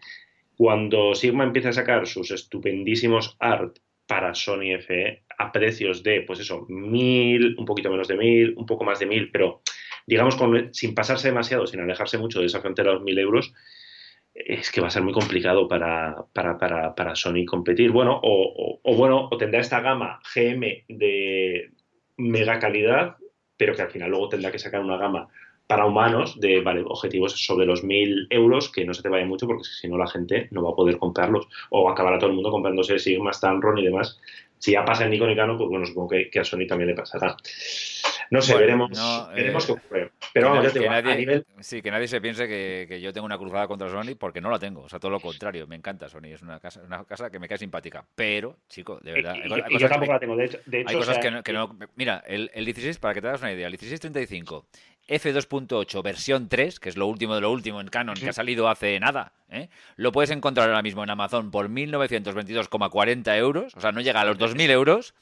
[0.56, 6.40] Cuando Sigma empieza a sacar sus estupendísimos art para Sony FE a precios de, pues
[6.40, 9.62] eso, mil, un poquito menos de mil, un poco más de mil, pero
[10.06, 13.52] digamos con, sin pasarse demasiado, sin alejarse mucho de esa frontera de los mil euros,
[14.34, 17.90] es que va a ser muy complicado para, para, para, para Sony competir.
[17.90, 21.70] Bueno, o, o, bueno, o tendrá esta gama GM de
[22.18, 23.16] mega calidad,
[23.56, 25.28] pero que al final luego tendrá que sacar una gama
[25.66, 29.46] para humanos de vale, objetivos sobre los 1000 euros, que no se te vaya mucho
[29.46, 32.50] porque si no la gente no va a poder comprarlos o acabará todo el mundo
[32.50, 34.20] comprándose Sigma, Tamron y demás.
[34.58, 36.94] Si ya pasa en Nikon y Canon, pues bueno, supongo que, a Sony también le
[36.94, 37.36] pasará.
[38.30, 38.90] No sé, veremos,
[39.34, 40.10] veremos eh, qué ocurre.
[40.32, 41.46] Pero vamos, ya te nadie, a nivel...
[41.60, 44.58] Sí, que nadie se piense que, yo tengo una cruzada contra Sony porque no la
[44.58, 44.82] tengo.
[44.82, 45.66] O sea, todo lo contrario.
[45.66, 46.32] Me encanta Sony.
[46.32, 48.04] Es una casa, una casa que me cae simpática.
[48.14, 49.36] Pero, chico, de verdad.
[49.68, 50.36] Y, yo tampoco la tengo.
[50.36, 53.52] De hecho, hay cosas que, no, Mira, el, el 16, para que te hagas una
[53.52, 54.66] idea, el 1635
[55.08, 58.68] F2.8 versión 3, que es lo último de lo último en Canon, que ha salido
[58.68, 59.68] hace nada, ¿eh?
[59.96, 64.24] lo puedes encontrar ahora mismo en Amazon por 1.922,40 euros, o sea, no llega a
[64.24, 65.14] los 2.000 euros,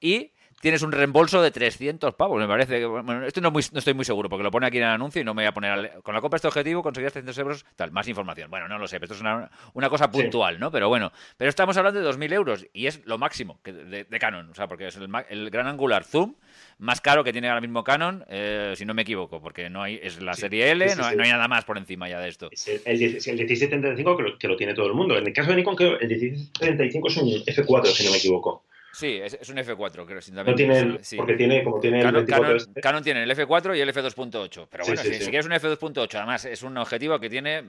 [0.00, 2.84] y tienes un reembolso de 300 pavos, me parece.
[2.84, 5.34] Bueno, esto no, estoy muy seguro, porque lo pone aquí en el anuncio y no
[5.34, 6.00] me voy a poner...
[6.02, 8.50] con la compra de este objetivo conseguirás 300 euros, tal, más información.
[8.50, 10.70] Bueno, no lo sé, pero esto es una, cosa puntual, ¿no?
[10.70, 14.54] Pero bueno, pero estamos hablando de 2.000 euros y es lo máximo de, Canon, o
[14.54, 16.34] sea, porque es el, el gran angular zoom
[16.78, 19.98] más caro que tiene ahora mismo Canon, eh, si no me equivoco, porque no hay
[20.00, 22.50] es la serie L, no, hay, nada más por encima ya de esto.
[22.84, 25.16] El, 1735 que lo, que lo tiene todo el mundo.
[25.18, 28.64] En el caso de Nikon, creo el 1735 es un F4, si no me equivoco.
[28.92, 30.20] Sí, es, un F4, creo.
[30.32, 32.80] No tiene porque tiene, como tiene Canon, el 24 este.
[32.80, 34.66] Canon, tiene el F4 y el F2.8.
[34.70, 37.64] Pero bueno, si, quieres un F2.8, además es un objetivo que tiene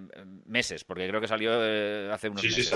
[0.45, 2.73] meses, porque creo que salió eh, hace unos meses.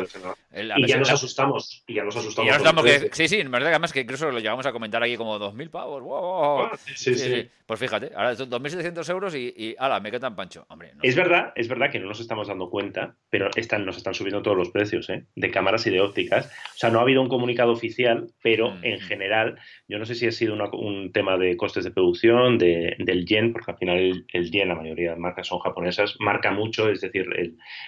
[0.78, 1.84] y ya nos asustamos.
[1.88, 2.52] Y ya nos asustamos.
[2.52, 5.02] ya nos damos que, sí, sí, en verdad, además que incluso lo llevamos a comentar
[5.02, 6.04] aquí como 2.000 pavos.
[6.04, 10.66] Wow, ah, sí, sí, Pues fíjate, ahora 2.700 euros y, y ala, me quedan pancho.
[10.70, 14.14] Hombre, es verdad, es verdad que no nos estamos dando cuenta, pero están, nos están
[14.14, 15.26] subiendo todos los precios, ¿eh?
[15.36, 16.48] De cámaras y de ópticas.
[16.48, 20.28] O sea, no ha habido un comunicado oficial, pero en general yo no sé si
[20.28, 24.68] ha sido un tema de costes de producción, del yen, porque al final el, yen,
[24.68, 27.26] la mayoría de marcas son japonesas, marca mucho, es decir,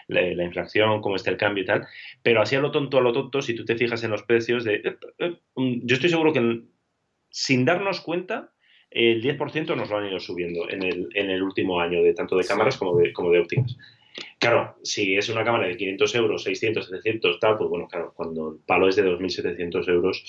[0.08, 1.86] la, inflación, cómo está el cambio y tal,
[2.24, 4.64] pero así a lo tonto, a lo tonto, si tú te fijas en los precios
[4.64, 4.76] de...
[4.76, 6.62] Eh, eh, yo estoy seguro que
[7.30, 8.54] sin darnos cuenta,
[8.90, 12.38] el 10% nos lo han ido subiendo en el, en el último año, de tanto
[12.38, 13.78] de cámaras como de, como de ópticas.
[14.46, 18.52] Claro, si es una cámara de 500 euros, 600, 700, tal, pues bueno, claro, cuando
[18.52, 20.24] el palo es de 2.700 euros.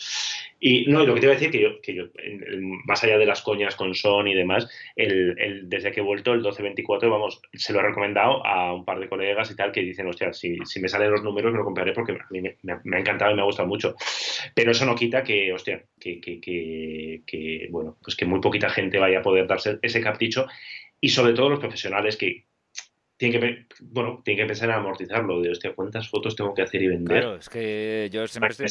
[0.59, 2.05] Y no, y lo que te iba a decir, que yo, que yo
[2.87, 6.39] más allá de las coñas con Sony y demás, el, desde que he vuelto el
[6.39, 10.07] 1224, vamos, se lo he recomendado a un par de colegas y tal, que dicen,
[10.07, 12.99] hostia, si, si me salen los números me lo compraré porque a mí me, ha
[12.99, 13.97] encantado y me ha gustado mucho.
[14.55, 18.99] Pero eso no quita que, hostia, que, que, que, bueno, pues que muy poquita gente
[18.99, 20.47] vaya a poder darse ese capricho
[21.03, 22.47] y sobre todo los profesionales que,
[23.17, 26.83] tiene que, bueno, tiene que pensar en amortizarlo, de hostia, ¿cuántas fotos tengo que hacer
[26.83, 27.21] y vender?
[27.21, 28.67] Claro, es que yo siempre estoy...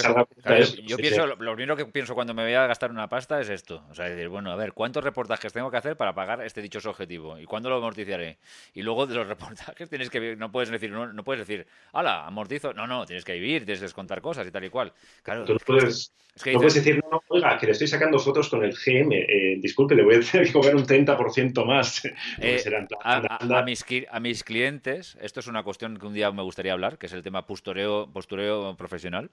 [0.86, 3.84] yo pienso, lo, primero que pienso cuando me voy a gastar una pasta es esto,
[3.89, 6.91] o sea, decir, bueno, a ver, ¿cuántos reportajes tengo que hacer para pagar este dichoso
[6.91, 7.39] objetivo?
[7.39, 8.38] ¿Y cuándo lo amortizaré?
[8.75, 12.71] Y luego de los reportajes tienes que, no puedes decir, no, puedes decir, hala, amortizo,
[12.73, 14.93] no, no, tienes que vivir, tienes que descontar cosas y tal y cual.
[15.23, 16.13] Claro, Tú no puedes,
[16.45, 19.58] no puedes decir, no, no, oiga, que le estoy sacando fotos con el GM, eh,
[19.60, 22.03] disculpe, le voy a tener que cobrar un 30% más.
[22.41, 22.62] Eh,
[23.03, 26.97] a, mis, a mis clientes, esto es una cuestión que un día me gustaría hablar,
[26.97, 29.31] que es el tema postureo, postureo profesional,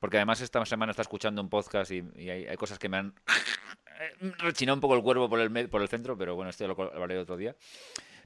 [0.00, 3.14] porque además esta semana está escuchando un podcast y, hay, cosas que me han
[4.38, 7.18] rechinado un poco el cuerpo por el, por el centro, pero bueno, esto lo hablaré
[7.18, 7.54] otro día.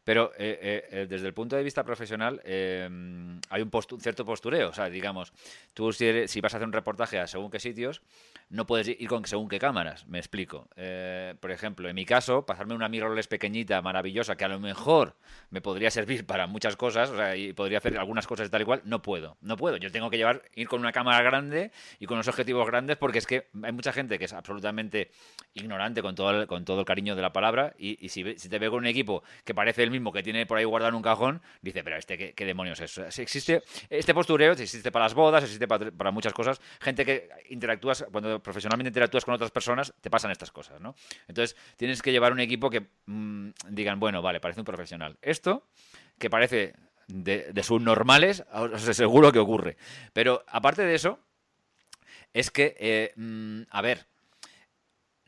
[0.09, 4.71] Pero eh, eh, eh, desde el punto de vista profesional hay un, cierto postureo.
[4.71, 5.35] O sea, digamos,
[5.75, 8.01] tú si, si, vas a hacer un reportaje a según qué sitios,
[8.49, 10.07] no puedes ir con según qué cámaras.
[10.07, 10.67] Me explico.
[11.41, 15.15] por ejemplo, en mi caso, pasarme una mirrorless pequeñita, maravillosa, que a lo mejor
[15.51, 18.65] me podría servir para muchas cosas, o sea, y podría hacer algunas cosas tal y
[18.65, 19.37] cual, no puedo.
[19.43, 19.77] No puedo.
[19.77, 23.19] Yo tengo que llevar, ir con una cámara grande y con unos objetivos grandes porque
[23.19, 25.11] es que hay mucha gente que es absolutamente
[25.53, 28.59] ignorante con todo el, con todo el cariño de la palabra y, si, si, te
[28.59, 31.03] veo con un equipo que parece el mismo que tiene por ahí guardado en un
[31.03, 33.01] cajón, dice, pero este, ¿qué, demonios es?
[33.11, 36.61] Si existe este postureo, existe para las bodas, existe para, muchas cosas.
[36.81, 40.95] Gente que interactúas, cuando profesionalmente interactúas con otras personas, te pasan estas cosas, ¿no?
[41.27, 45.19] Entonces, tienes que llevar un equipo que mm, digan, bueno, vale, parece un profesional.
[45.23, 45.69] Esto,
[46.19, 46.75] que parece
[47.07, 49.77] de, de subnormales, os aseguro que ocurre.
[50.13, 51.19] Pero aparte de eso,
[52.33, 54.07] es que, eh, mm, a ver,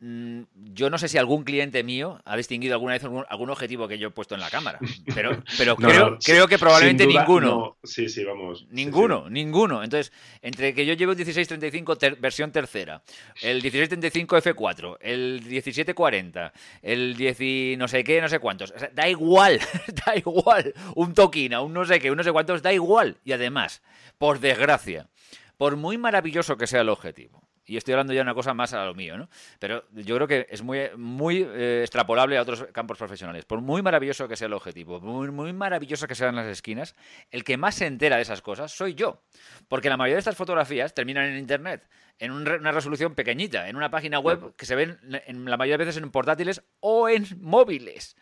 [0.00, 4.08] yo no sé si algún cliente mío ha distinguido alguna vez algún, objetivo que yo
[4.08, 4.78] he puesto en la cámara,
[5.14, 7.76] pero, pero creo, creo, que probablemente ninguno.
[7.84, 8.66] Sí, sí, vamos.
[8.70, 9.84] Ninguno, ninguno.
[9.84, 13.02] Entonces, entre que yo llevo el 1635 versión tercera,
[13.42, 19.60] el 1635 F4, el 1740, el 10 no sé qué, no sé cuántos, da igual,
[20.06, 20.72] da igual.
[20.94, 23.18] Un toquina, un no sé qué, un no sé cuántos, da igual.
[23.24, 23.82] Y además,
[24.16, 25.08] por desgracia,
[25.58, 28.74] por muy maravilloso que sea el objetivo, y estoy hablando ya de una cosa más
[28.74, 29.28] a lo mío, ¿no?
[29.60, 33.44] Pero yo creo que es muy, muy eh, extrapolable a otros campos profesionales.
[33.44, 36.96] Por muy maravilloso que sea el objetivo, muy, muy maravilloso que sean las esquinas,
[37.30, 39.22] el que más se entera de esas cosas soy yo.
[39.68, 43.88] Porque la mayoría de estas fotografías terminan en Internet, en una resolución pequeñita, en una
[43.88, 48.16] página web que se ven en la mayoría de veces en portátiles o en móviles.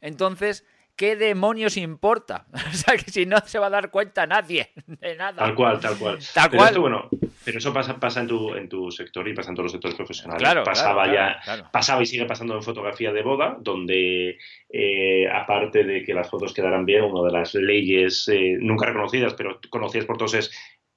[0.00, 0.64] entonces
[1.02, 2.46] ¿qué demonios importa?
[2.72, 5.44] O sea, que si no se va a dar cuenta nadie de nada.
[5.44, 6.18] Tal cual, tal cual.
[6.34, 6.78] Tal pero cual.
[6.78, 7.08] bueno,
[7.44, 9.96] pero eso pasa, pasa en, tu, en tu sector y pasa en todos los sectores
[9.96, 10.40] profesionales.
[10.40, 14.38] Claro, Pasaba claro, ya, claro, pasaba y sigue pasando en fotografía de boda, donde
[14.70, 19.34] eh, aparte de que las fotos quedaran bien, una de las leyes eh, nunca reconocidas,
[19.34, 20.52] pero conocidas por todos es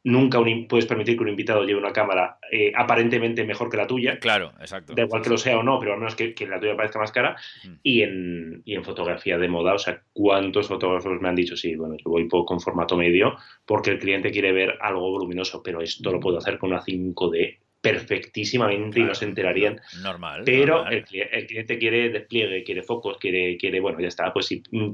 [0.05, 3.87] nunca un puedes permitir que un invitado lleve una cámara eh, aparentemente mejor que la
[3.87, 4.19] tuya.
[4.19, 4.93] Claro, exacto.
[4.93, 6.99] Da igual que lo sea o no, pero al menos que, que la tuya parezca
[6.99, 7.35] más cara.
[7.63, 7.73] Mm.
[7.81, 11.75] Y en, y en fotografía de moda, o sea, ¿cuántos fotógrafos me han dicho, sí,
[11.75, 16.11] bueno, yo voy con formato medio porque el cliente quiere ver algo voluminoso, pero esto
[16.11, 19.81] lo puedo hacer con una 5D perfectísimamente y no se enterarían.
[20.01, 20.43] Normal.
[20.45, 21.05] Pero normal.
[21.11, 24.31] el, el cliente quiere despliegue, quiere focos, quiere, quiere bueno, ya está.
[24.31, 24.91] Pues si, mm,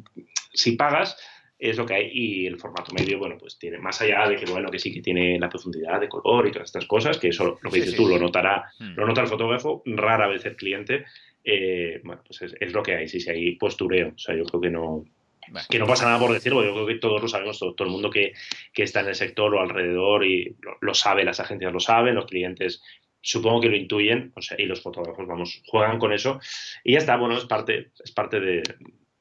[0.53, 1.17] si pagas,
[1.61, 2.09] es lo que hay.
[2.11, 5.01] Y el formato medio, bueno, pues tiene, más allá de que, bueno, que sí que
[5.01, 7.97] tiene la profundidad de color y todas estas cosas, que eso lo que dices sí.
[7.97, 8.95] tú lo notará, Mm.
[8.97, 11.05] lo nota el fotógrafo, rara vez el cliente.
[11.43, 14.09] eh, bueno, pues es, es lo que hay, sí, sí, hay postureo.
[14.15, 15.05] O sea, yo creo que no,
[15.49, 17.87] Bueno, que no pasa nada por decirlo, yo creo que todos lo sabemos, todo, todo
[17.87, 18.33] el mundo que,
[18.73, 22.13] que está en el sector o alrededor y lo, lo sabe, las agencias lo saben,
[22.15, 22.81] los clientes
[23.21, 26.39] supongo que lo intuyen, o sea, y los fotógrafos, vamos, juegan con eso
[26.83, 28.63] y ya está, bueno, es parte, es parte de-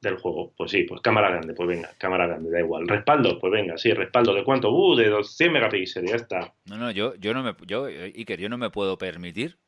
[0.01, 0.53] del juego.
[0.57, 2.87] Pues sí, pues cámara grande, pues venga, cámara grande, da igual.
[2.87, 4.71] Respaldo, pues venga, sí, respaldo, ¿de cuánto?
[4.71, 6.53] Uh, de 100 megapíxeles, ya está.
[6.65, 9.59] No, no, yo, yo no me, yo, Iker, yo no me puedo permitir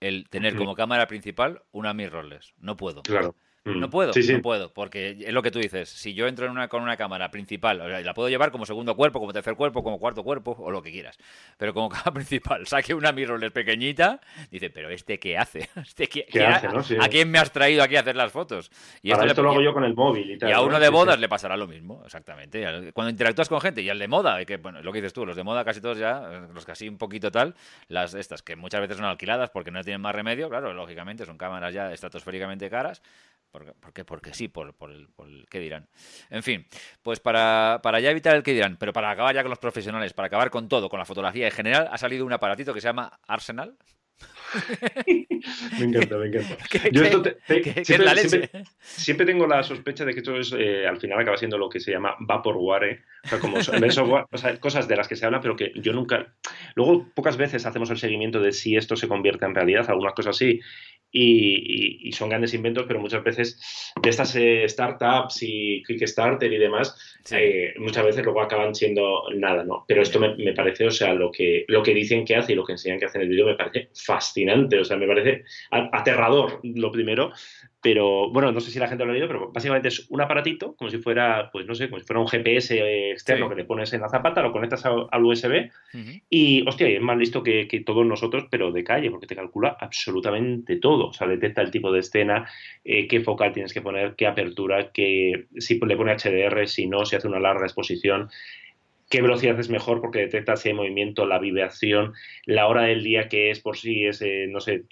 [0.00, 2.54] el tener como cámara principal una mirrorless.
[2.56, 3.02] No puedo.
[3.02, 3.36] Claro.
[3.64, 3.78] Mm.
[3.78, 4.32] No puedo, Sí, sí.
[4.32, 5.88] no puedo, porque es lo que tú dices.
[5.88, 8.66] Si yo entro en una, con una cámara principal, o sea, la puedo llevar como
[8.66, 11.16] segundo cuerpo, como tercer cuerpo, como cuarto cuerpo, o lo que quieras.
[11.58, 14.20] Pero como cámara principal, saque una mirrorless pequeñita,
[14.50, 15.68] dice, pero ¿este qué hace?
[15.76, 16.82] ¿Este qué, ¿Qué qué hace, ha- no?
[16.82, 16.96] Sí.
[17.00, 18.70] ¿A quién me has traído aquí a hacer las fotos?
[19.00, 20.48] Y Para esto lo hago yo con el móvil y tal.
[20.50, 20.64] y a ¿no?
[20.66, 22.92] uno de bodas le pasará lo mismo, exactamente.
[22.92, 25.36] Cuando interactúas con gente y al de moda, que bueno, lo que dices tú, los
[25.36, 27.54] de moda casi todos ya, eh, los casi un poquito tal,
[27.86, 31.38] las estas que muchas veces son alquiladas porque no tienen más remedio, claro, lógicamente son
[31.38, 33.02] cámaras ya estratosféricamente caras.
[33.52, 35.86] Porque, porque, porque sí, por, por el, por el qué dirán.
[36.30, 36.66] En fin,
[37.02, 40.14] pues para, para ya evitar el qué dirán, pero para acabar ya con los profesionales,
[40.14, 42.88] para acabar con todo, con la fotografía en general, ha salido un aparatito que se
[42.88, 43.76] llama Arsenal.
[45.78, 46.56] Me encanta, me encanta.
[46.70, 47.84] ¿Qué- Yo esto te- te- qué-
[48.82, 51.80] siempre- tengo la sospecha de que esto es, eh, al final acaba siendo lo que
[51.80, 55.40] se llama vaporware, o sea, como software, o sea, cosas de las que se habla,
[55.40, 56.34] pero que yo nunca...
[56.74, 60.36] Luego, pocas veces hacemos el seguimiento de si esto se convierte en realidad, algunas cosas
[60.36, 60.60] sí,
[61.12, 63.60] y, y- y son grandes inventos, pero muchas veces
[64.02, 67.36] de estas eh, startups y Kickstarter y demás, Sí.
[67.38, 69.84] eh, muchas veces luego acaban siendo nada, ¿no?
[69.86, 72.56] Pero esto me, me parece, o sea, lo que, lo que dicen que hace y
[72.56, 75.44] lo que enseñan que hace en el vídeo me parece fascinante, o sea, me parece
[75.70, 77.32] aterrador lo primero,
[77.80, 80.76] pero bueno, no sé si la gente lo ha leído, pero básicamente es un aparatito,
[80.76, 83.50] como si fuera, pues no sé, como si fuera un GPS externo Sí.
[83.50, 86.10] que le pones en la zapata, lo conectas a- al USB Ujú.
[86.30, 89.76] y, hostia, es más listo que, que todos nosotros, pero de calle, porque te calcula
[89.80, 91.08] absolutamente todo.
[91.08, 92.48] O sea, detecta el tipo de escena,
[92.84, 97.04] eh, qué focal tienes que poner, qué apertura, qué, si le pone HDR, si no,
[97.12, 98.30] si hace una larga exposición,
[99.10, 102.14] qué velocidad es mejor porque detecta si hay movimiento, la vibración,
[102.46, 104.84] la hora del día que es por si es, eh, no sé,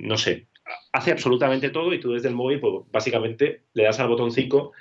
[0.00, 0.46] no sé.
[0.92, 4.72] Hace absolutamente todo y tú desde el móvil, pues básicamente le das al botoncito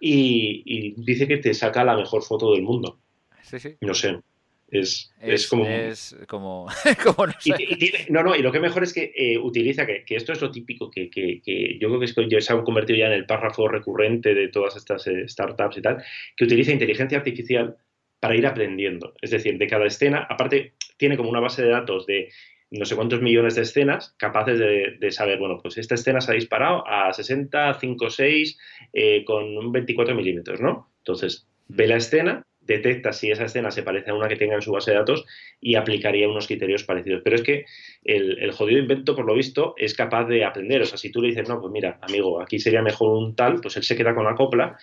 [0.00, 2.98] y, y dice que te saca la mejor foto del mundo.
[3.42, 3.76] Sí, sí.
[3.80, 4.20] No sé.
[4.68, 5.66] Es, es, como.
[5.66, 6.66] es como,
[7.04, 7.56] como no Y, sé.
[7.58, 10.32] y tiene- no, no, y lo que mejor es que eh, utiliza, que, que esto
[10.32, 13.06] es lo típico, que, que- que yo creo que es que se ha convertido ya
[13.06, 16.02] en el párrafo recurrente de todas estas eh, startups y tal,
[16.36, 17.76] que utiliza inteligencia artificial
[18.18, 19.14] para ir aprendiendo.
[19.22, 22.30] Es decir, de cada escena, aparte, tiene como una base de datos de
[22.72, 26.32] no sé cuántos millones de escenas capaces de, de saber, bueno, pues esta escena se
[26.32, 28.58] ha disparado a 60, 5, 6,
[28.92, 30.90] eh, con un 24 milímetros, ¿no?
[30.98, 34.62] Entonces, ve la escena, detecta si esa escena se parece a una que tenga en
[34.62, 35.24] su base de datos
[35.60, 37.22] y aplicaría unos criterios parecidos.
[37.24, 37.64] Pero es que
[38.04, 40.82] el, jodido invento, por lo visto, es capaz de aprender.
[40.82, 43.60] O sea, si tú le dices, no, pues mira, amigo, aquí sería mejor un tal,
[43.60, 44.76] pues él se queda con la copla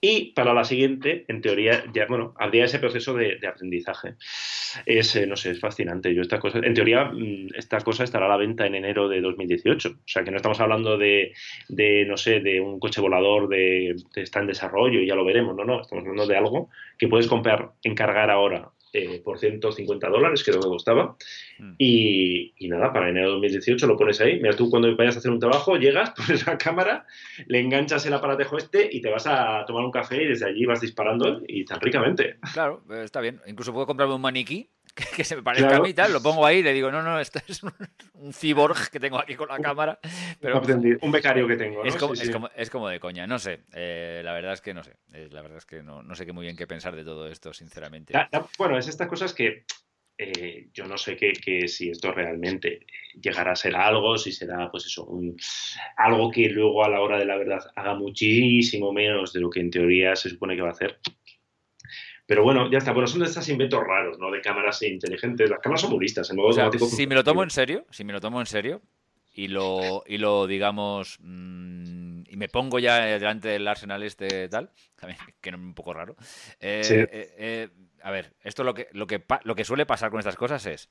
[0.00, 4.14] y para la siguiente, en teoría, ya, bueno, habría ese proceso de, aprendizaje.
[4.86, 6.14] Es, eh, no sé, es fascinante.
[6.14, 9.20] Yo esta cosa, en teoría, mm, esta cosa estará a la venta en enero de
[9.20, 9.88] 2018.
[9.88, 11.32] O sea, que no estamos hablando de,
[11.68, 15.24] de no sé, de un coche volador de, de está en desarrollo y ya lo
[15.24, 15.56] veremos.
[15.56, 20.42] No, no, estamos hablando de algo que puedes comprar, encargar ahora eh, por 150 dólares,
[20.42, 21.16] que costaba.
[21.60, 21.74] Mm.
[21.78, 24.40] Y, y nada, para enero de 2018 lo pones ahí.
[24.40, 27.06] Mira, tú cuando vayas a hacer un trabajo, llegas, pones la cámara,
[27.46, 30.64] le enganchas el aparatejo este y te vas a tomar un café y desde allí
[30.66, 32.38] vas disparando y tan ricamente.
[32.52, 33.40] Claro, eh, está bien.
[33.46, 34.68] Incluso puedo comprarme un maniquí
[35.00, 35.82] que, que se me parezca Claro.
[35.82, 36.12] a mí y tal.
[36.12, 37.72] Lo pongo ahí y le digo, no, no, esto es un,
[38.14, 39.98] un cyborg que tengo aquí con la cámara.
[40.40, 40.60] Pero
[41.02, 41.82] un becario que tengo.
[41.82, 41.88] ¿no?
[41.88, 42.32] es como, Sí, es, sí.
[42.32, 43.26] como, es como de coña.
[43.26, 43.60] No sé.
[43.74, 44.96] eh, la verdad es que no sé.
[45.12, 47.26] eh, la verdad es que no, no sé qué muy bien qué pensar de todo
[47.28, 48.14] esto, sinceramente.
[48.58, 49.64] Bueno, es estas cosas que
[50.22, 52.80] eh, yo no sé qué, si esto realmente
[53.18, 55.08] llegará a ser algo, si será pues eso,
[55.96, 59.60] algo que luego a la hora de la verdad haga muchísimo menos de lo que
[59.60, 60.98] en teoría se supone que va a hacer.
[62.30, 62.92] Pero bueno, ya está.
[62.92, 64.30] Bueno, son de estos inventos raros, ¿no?
[64.30, 65.50] De cámaras inteligentes.
[65.50, 66.30] Las cámaras son muy listas.
[66.30, 68.82] En modo si me lo tomo en serio, si me lo tomo en serio
[69.34, 74.70] y lo, y lo digamos, mm, y me pongo ya delante del Arsenal este tal,
[75.40, 76.14] que es un poco raro.
[76.60, 77.68] Eh, eh, eh,
[78.00, 80.88] a ver, esto lo que, lo que, lo que suele pasar con estas cosas es,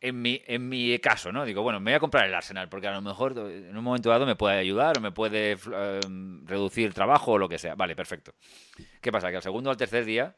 [0.00, 1.44] en mi, en mi caso, ¿no?
[1.44, 4.10] Digo, bueno, me voy a comprar el Arsenal porque a lo mejor en un momento
[4.10, 7.74] dado me puede ayudar o me puede em, reducir el trabajo o lo que sea.
[7.74, 8.34] Vale, perfecto.
[9.00, 9.30] ¿Qué pasa?
[9.30, 10.36] Que al segundo o al tercer día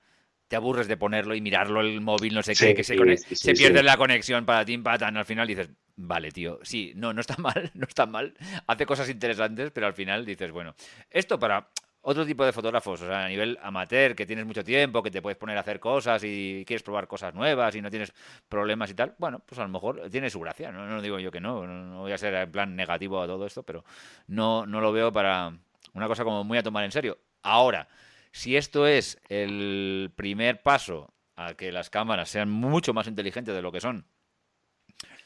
[0.48, 2.96] te aburres de ponerlo y mirarlo el móvil, no sé qué, que se,
[3.36, 5.16] se pierde la conexión para ti, patan.
[5.16, 8.34] Al final dices, vale, tío, sí, no, no está mal, no está mal.
[8.66, 10.74] Hace cosas interesantes, pero al final dices, bueno,
[11.10, 11.68] esto para
[12.10, 15.20] otro tipo de fotógrafos, o sea, a nivel amateur, que tienes mucho tiempo, que te
[15.20, 18.14] puedes poner a hacer cosas y quieres probar cosas nuevas y no tienes
[18.48, 21.30] problemas y tal, bueno, pues a lo mejor tiene su gracia, no, no digo yo
[21.30, 23.84] que no, no voy a ser en plan negativo a todo esto, pero
[24.26, 25.52] no, no lo veo para
[25.92, 27.18] una cosa como muy a tomar en serio.
[27.42, 27.88] Ahora,
[28.32, 33.60] si esto es el primer paso a que las cámaras sean mucho más inteligentes de
[33.60, 34.06] lo que son,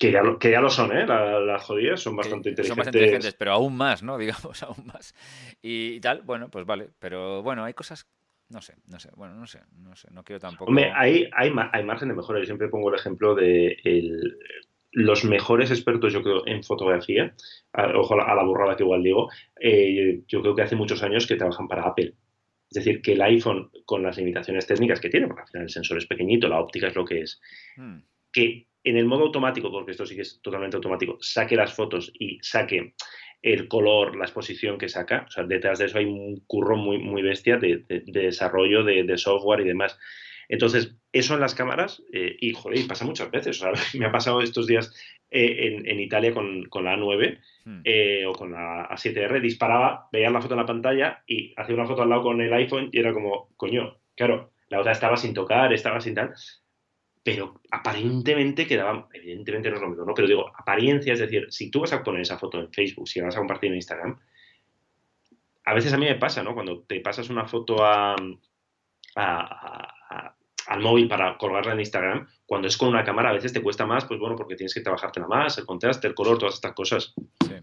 [0.02, 1.06] que ya, lo, que ya lo son, ¿eh?
[1.06, 2.66] las jodidas son bastante inteligentes.
[2.66, 4.18] Son bastante inteligentes, pero aún más, ¿no?
[4.18, 5.14] Digamos, aún más.
[5.62, 6.90] Y, tal, bueno, pues vale.
[6.98, 8.10] Pero bueno, hay cosas
[8.48, 10.68] no sé, no sé, bueno, no sé, no sé, no quiero tampoco.
[10.68, 12.40] Hombre, hay, hay, hay margen de mejora.
[12.40, 13.76] Yo siempre pongo el ejemplo de
[14.90, 17.34] los mejores expertos, yo creo, en fotografía,
[17.94, 21.36] ojo a la burrada que igual digo, eh, yo creo que hace muchos años que
[21.36, 22.14] trabajan para Apple.
[22.68, 25.70] Es decir, que el iPhone, con las limitaciones técnicas que tiene, porque al final el
[25.70, 27.40] sensor es pequeñito, la óptica es lo que es,
[27.76, 28.00] hmm.
[28.32, 32.12] que en el modo automático, porque esto sí que es totalmente automático, saque las fotos
[32.18, 32.94] y saque
[33.42, 35.26] el color, la exposición que saca.
[35.28, 39.60] O sea, detrás de eso hay un curro muy, muy bestia de, desarrollo de, software
[39.60, 39.98] y demás.
[40.48, 43.60] Entonces, eso en las cámaras, eh, y joder, pasa muchas veces.
[43.62, 44.94] O sea, me ha pasado estos días
[45.30, 47.80] eh, en, Italia con, la A9 hmm.
[47.84, 51.86] eh, o con la A7R, disparaba, veía la foto en la pantalla y hacía una
[51.86, 55.34] foto al lado con el iPhone y era como, coño, claro, la otra estaba sin
[55.34, 56.32] tocar, estaba sin tal
[57.22, 60.14] pero aparentemente quedaba, evidentemente no es lo mismo, ¿no?
[60.14, 63.20] Pero digo, apariencia, es decir, si tú vas a poner esa foto en Facebook, si
[63.20, 64.18] la vas a compartir en Instagram,
[65.64, 66.54] a veces a mí me pasa, ¿no?
[66.54, 68.16] Cuando te pasas una foto a,
[69.14, 73.86] al móvil para colgarla en Instagram, cuando es con una cámara a veces te cuesta
[73.86, 77.14] más, pues bueno, porque tienes que trabajártela más, el contraste, el color, todas estas cosas.
[77.46, 77.54] Sí.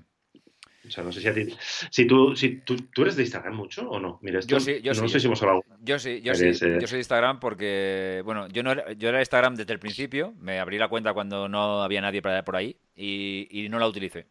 [0.90, 1.48] O sea, no sé si a ti.
[1.92, 4.20] Si tú, si tú, ¿tú eres de Instagram mucho o no?
[4.22, 5.64] Mira, esto, yo sí, yo no sé si hemos hablado.
[5.82, 6.52] Yo sí, yo sí.
[6.52, 9.80] Yo soy de Instagram porque, bueno, yo, no era, yo era de Instagram desde el
[9.80, 10.34] principio.
[10.40, 13.88] Me abrí la cuenta cuando no había nadie para por ahí y, y no la
[13.88, 14.28] utilicé.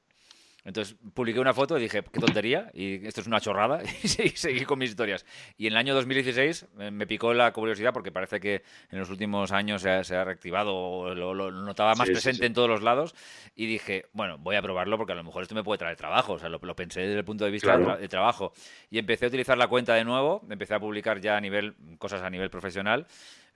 [0.65, 4.65] Entonces publiqué una foto y dije, qué tontería, y esto es una chorrada, y seguí
[4.65, 5.25] con mis historias.
[5.57, 9.09] Y en el año 2016 eh, me picó la curiosidad porque parece que en los
[9.09, 13.15] últimos años se ha, reactivado o lo, notaba más presente en todos los lados.
[13.55, 16.35] Y dije, bueno, voy a probarlo porque a lo mejor esto me puede traer trabajo.
[16.35, 18.53] O sea, lo, pensé desde el punto de vista de, trabajo.
[18.91, 22.23] Y empecé a utilizar la cuenta de nuevo, empecé a publicar ya a nivel, cosas
[22.23, 23.07] a nivel profesional.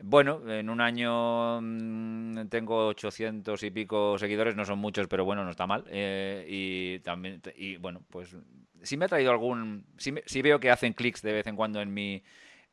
[0.03, 5.45] Bueno, en un año mm, tengo 800 y pico seguidores, no son muchos, pero bueno,
[5.45, 5.85] no está mal.
[5.89, 8.37] Eh, y también, y bueno, pues
[8.83, 9.87] sí me ha traído algún.
[9.97, 12.23] Sí, veo que hacen clics de vez en cuando en mi,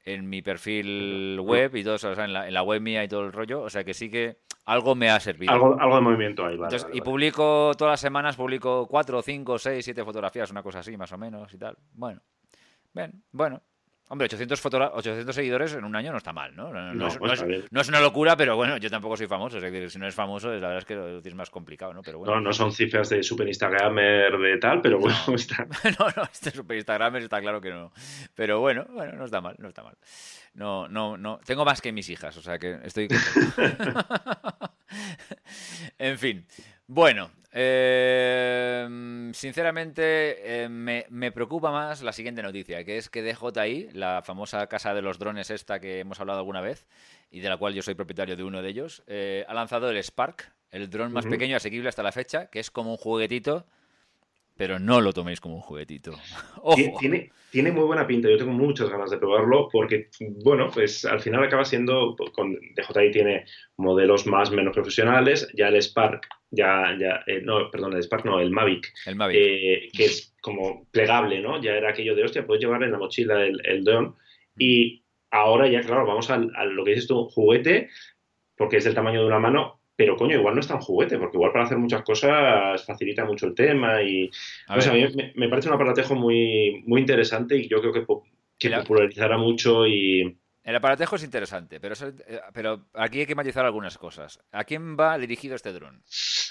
[0.03, 3.03] en mi perfil web y todo eso, o sea, en la, en la, web mía
[3.03, 3.61] y todo el rollo.
[3.61, 5.51] O sea que sí que algo me ha servido.
[5.51, 9.85] Algo, algo de movimiento ahí, vale, Y publico todas las semanas, publico 4, 5, 6,
[9.85, 11.77] 7 fotografías, una cosa así, más o menos y tal.
[11.93, 12.21] Bueno,
[12.93, 13.61] bien, bueno.
[14.11, 16.73] Hombre, 800, 800 seguidores en un año no está mal, ¿no?
[16.73, 19.57] No, es, una locura, pero bueno, yo tampoco soy famoso.
[19.57, 22.01] Es decir, si no es famoso, la verdad es que lo tienes más complicado, ¿no?
[22.01, 22.33] Pero bueno.
[22.33, 25.67] No, no son cifras de super Instagramer de tal, pero bueno, está.
[25.99, 27.91] no, no, este super Instagramer está claro que no.
[28.33, 29.95] Pero bueno, bueno, no está mal, no está mal.
[30.55, 31.39] No, no, no.
[31.45, 33.09] Tengo más que mis hijas, o sea que estoy.
[35.99, 36.47] en fin.
[36.87, 44.21] Bueno, eh, sinceramente eh, me, preocupa más la siguiente noticia, que es que DJI, la
[44.23, 46.85] famosa casa de los drones esta que hemos hablado alguna vez
[47.31, 49.97] y de la cual yo soy propietario de uno de ellos, eh, ha lanzado el
[50.03, 53.65] Spark, el dron más pequeño asequible hasta la fecha, que es como un juguetito
[54.59, 56.11] pero no lo toméis como un juguetito.
[56.99, 60.09] Tiene, tiene muy buena pinta, yo tengo muchas ganas de probarlo porque,
[60.43, 63.45] bueno, pues al final acaba siendo, con DJI tiene
[63.77, 68.39] modelos más menos profesionales, ya el Spark, ya, ya eh, no, perdón, el Spark no,
[68.39, 69.37] el Mavic, el Mavic.
[69.39, 71.61] Eh, que es como plegable, ¿no?
[71.61, 74.13] Ya era aquello de, hostia, puedes llevar en la mochila el, el drone
[74.57, 77.89] y ahora ya, claro, vamos a, a lo que dices tú, juguete,
[78.55, 81.35] porque es del tamaño de una mano, pero coño, igual no es tan juguete, porque
[81.37, 84.29] igual para hacer muchas cosas facilita mucho el tema y
[84.67, 88.05] a, mí me, parece un aparatejo muy, muy interesante y yo creo que,
[88.57, 93.65] que popularizará mucho y, El aparatejo es interesante, pero, eh, pero aquí hay que matizar
[93.65, 94.39] algunas cosas.
[94.51, 96.03] ¿A quién va dirigido este dron?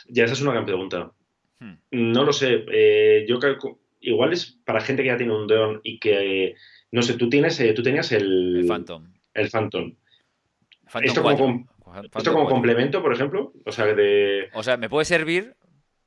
[0.09, 1.12] Ya, esa es una gran pregunta.
[1.61, 1.74] Hmm.
[1.90, 2.64] No lo sé.
[2.72, 3.68] Eh, yo creo que
[4.00, 6.54] igual es para gente que ya tiene un dron y que,
[6.90, 9.12] no sé, tú tienes, tú tenías el, el Phantom.
[9.34, 9.94] El Phantom.
[11.02, 11.68] esto, como,
[12.16, 14.48] esto como complemento, por ejemplo, o sea, de...
[14.54, 15.54] o sea, me puede servir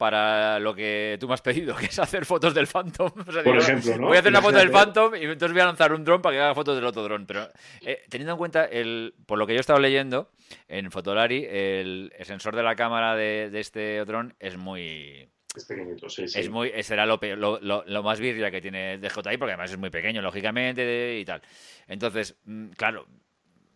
[0.02, 3.12] para lo que tú me has pedido, que es hacer fotos del Phantom.
[3.43, 4.08] Por ejemplo, ¿no?
[4.08, 6.36] Voy a hacer una foto del Phantom y entonces voy a lanzar un dron para
[6.36, 7.28] que haga fotos del otro dron.
[7.28, 7.47] Pero
[7.82, 10.32] eh, teniendo en cuenta, el, por lo que yo he estado leyendo,
[10.68, 15.30] en Fotolari, el, sensor de la cámara de, este dron es muy...
[15.56, 16.39] Es pequeñito, sí, sí.
[16.39, 19.91] Es muy, será lo, lo, lo, más virria que tiene DJI, porque además es muy
[19.91, 21.43] pequeño, lógicamente, y tal.
[21.88, 23.06] Entonces, mm, claro,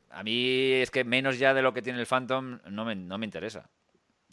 [0.10, 3.20] a mí es que menos ya de lo que tiene el Phantom no me, no
[3.20, 3.70] me interesa.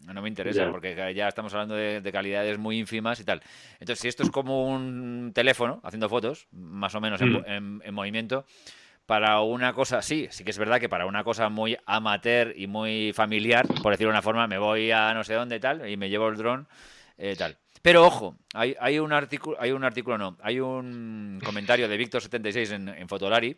[0.07, 3.41] No me interesa, porque ya estamos hablando de, calidades muy ínfimas y tal.
[3.75, 7.93] Entonces, si esto es como un teléfono haciendo fotos, más o menos en, mm.
[7.93, 8.45] movimiento,
[9.07, 12.67] para una cosa, sí, sí que es verdad que para una cosa muy amateur y
[12.67, 15.97] muy familiar, por decirlo de una forma, me voy a no sé dónde tal y
[15.97, 16.67] me llevo el dron
[17.19, 17.57] eh, tal.
[17.83, 22.73] Pero ojo, hay, hay, un artículo, hay un artículo, no, hay un comentario de Víctor76
[22.73, 23.57] en, en Fotolari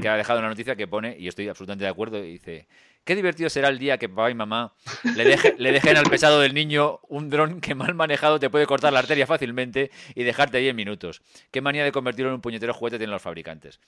[0.00, 2.68] que ha dejado una noticia que pone, y estoy absolutamente de acuerdo, y dice,
[3.04, 4.72] qué divertido será el día que papá y mamá
[5.16, 8.66] le, deje, le dejen al pesado del niño un dron que mal manejado te puede
[8.66, 11.22] cortar la arteria fácilmente y dejarte ahí en minutos.
[11.50, 13.80] Qué manía de convertirlo en un puñetero juguete tienen los fabricantes.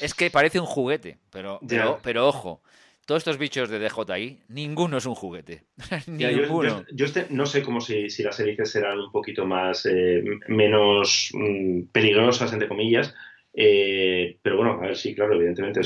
[0.00, 1.60] Es que parece un juguete, pero,
[2.02, 2.62] pero, ojo,
[3.08, 5.62] todos estos bichos de DJI, ninguno es un juguete.
[6.06, 6.84] ninguno.
[6.92, 11.30] Yo, este, no sé cómo si, si, las hélices serán un poquito más eh, menos
[11.32, 13.14] mm, peligrosas, entre comillas,
[13.54, 15.80] eh, pero bueno, a ver, sí, claro, evidentemente.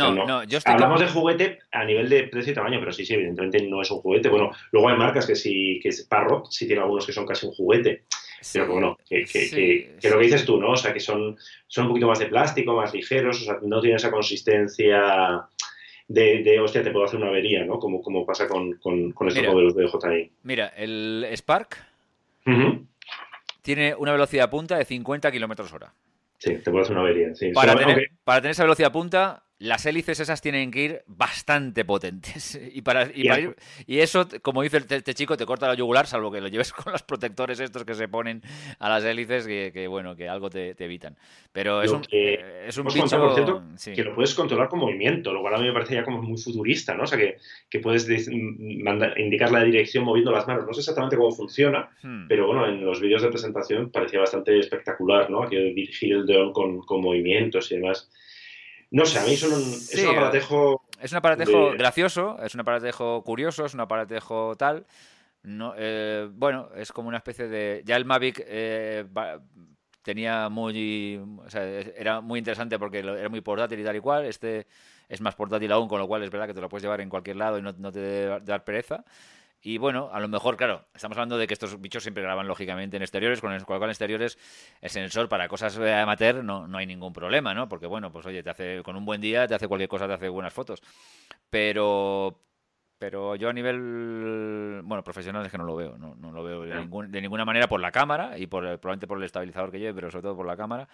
[0.65, 3.91] Hablamos de juguete a nivel de precio y tamaño, pero sí, sí, evidentemente no es
[3.93, 4.29] un juguete.
[4.29, 7.47] Bueno, luego hay marcas que sí, que es Parrot, sí tiene algunos que son casi
[7.47, 8.03] un juguete.
[8.53, 9.21] pero bueno, que,
[10.03, 10.73] lo que dices tú, ¿no?
[10.73, 11.37] O sea, que son,
[11.69, 15.47] son un poquito más de plástico, más ligeros, o sea, no tienen esa consistencia
[16.09, 17.79] de, de hostia, te puedo hacer una avería, ¿no?
[17.79, 20.31] Como, como pasa con, con, estos modelos de JI.
[20.43, 21.77] Mira, el Spark
[23.63, 25.93] tiene una velocidad punta de 50 kilómetros hora.
[26.39, 27.35] Sí, te puede hacer una avería.
[27.35, 27.53] Sí.
[27.53, 32.59] Para, tener, para tener esa velocidad punta, las hélices esas tienen que ir bastante potentes.
[32.75, 36.49] Y para, y, eso, como dice este chico, te corta la yugular, salvo que lo
[36.49, 38.41] lleves con los protectores estos que se ponen
[38.79, 41.17] a las hélices, que, bueno, que algo te, evitan.
[41.53, 43.35] Pero es un, eh, es un bicho...
[43.95, 46.39] que lo puedes controlar con movimiento, lo cual a mí me parece ya como muy
[46.39, 47.03] futurista, ¿no?
[47.03, 47.37] O sea, que,
[47.69, 50.67] que puedes indicar la dirección moviendo las manos.
[50.67, 52.27] No sé exactamente cómo funciona, hmm.
[52.27, 55.47] pero bueno, en los vídeos de presentación parecía bastante espectacular, ¿no?
[55.49, 58.11] Que dirigir el dron con, con movimientos y demás.
[58.93, 60.83] No sé, a mí son un, es un aparatejo.
[61.01, 64.87] Es un aparatejo gracioso, es un aparatejo curioso, es un aparatejo tal.
[65.43, 67.83] No, eh, bueno, es como una especie de.
[67.87, 69.05] Ya el Mavic eh,
[70.03, 71.19] tenía muy.
[71.39, 74.27] O sea, era muy interesante porque era muy portátil y tal y cual.
[74.27, 74.67] Este
[75.09, 77.09] es más portátil aún, con lo cual es verdad que te lo puedes llevar en
[77.09, 79.05] cualquier lado y no, no te debe dar pereza.
[79.65, 82.97] Y bueno, a lo mejor, claro, estamos hablando de que estos bichos siempre graban lógicamente
[82.97, 84.37] en exteriores, con el cual en exteriores
[84.81, 87.69] el sensor para cosas amateur no, no hay ningún problema, ¿no?
[87.69, 90.15] Porque bueno, pues oye, te hace con un buen día, te hace cualquier cosa, te
[90.15, 90.83] hace buenas fotos.
[91.49, 92.41] Pero
[93.03, 96.63] pero yo a nivel bueno profesional es que no lo veo no, no lo veo
[96.63, 99.95] de, de, ninguna manera por la cámara y por probablemente por el estabilizador que lleve
[99.95, 100.89] pero sobre todo por la cámara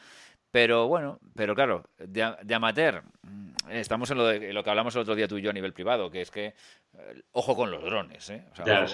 [0.50, 4.94] pero bueno pero claro de, de amateur mm, estamos en lo, de, lo que hablamos
[4.94, 6.54] el otro día tú y yo a nivel privado que es que
[7.32, 8.44] ojo con los drones, ¿eh?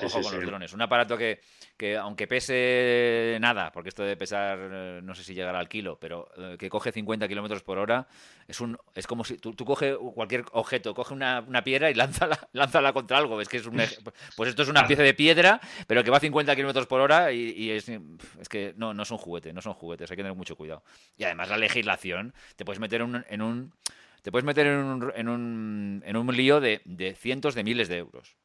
[0.03, 0.73] ojo, con los drones.
[0.73, 1.41] Un aparato que,
[1.77, 5.99] que, aunque pese nada, porque esto debe pesar, eh, no sé si llegará al kilo,
[5.99, 8.07] pero eh, que coge 50 kilómetros por hora,
[8.47, 11.95] es un es como si tú, tú coges cualquier objeto, coge una, una, piedra y
[11.95, 13.41] lánzala, lánzala contra algo.
[13.41, 13.77] Es que es un,
[14.37, 17.33] pues esto es una pieza de piedra, pero que va a 50 kilómetros por hora
[17.33, 20.57] y, es, es, que no, no son juguetes, no son juguetes, hay que tener mucho
[20.57, 20.83] cuidado.
[21.17, 23.73] Y además la legislación, te puedes meter en un
[24.23, 27.89] te puedes meter en un, en un, en un lío de, de, cientos de miles
[27.89, 28.37] de euros.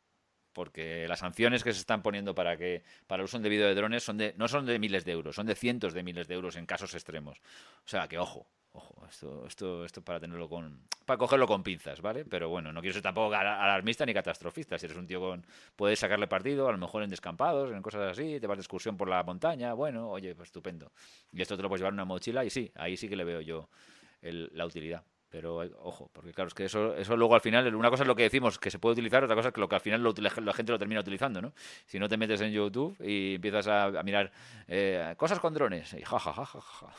[0.60, 4.04] Porque las sanciones que se están poniendo para que para el uso indebido de drones
[4.04, 6.58] son de, no son de miles de euros, son de cientos de miles de euros
[6.58, 7.38] en casos extremos.
[7.38, 10.82] O sea que ojo, ojo, esto, esto, esto para tenerlo con.
[11.06, 12.26] para cogerlo con pinzas, ¿vale?
[12.26, 14.78] Pero bueno, no quiero ser tampoco alarmista ni catastrofista.
[14.78, 15.46] Si eres un tío con.
[15.78, 18.98] puedes sacarle partido, a lo mejor en descampados, en cosas así, te vas de excursión
[18.98, 20.92] por la montaña, bueno, oye, pues estupendo.
[21.32, 23.24] Y esto te lo puedes llevar en una mochila y sí, ahí sí que le
[23.24, 23.70] veo yo
[24.22, 25.06] la utilidad.
[25.30, 28.16] Pero ojo, porque claro, es que eso, eso luego al final, una cosa es lo
[28.16, 30.54] que decimos que se puede utilizar, otra cosa es que lo que al final la
[30.54, 31.54] gente lo termina utilizando, ¿no?
[31.86, 34.32] Si no te metes en YouTube y empiezas a, mirar
[34.68, 36.94] eh, cosas con drones, y ja, ja, ja, ja, ja.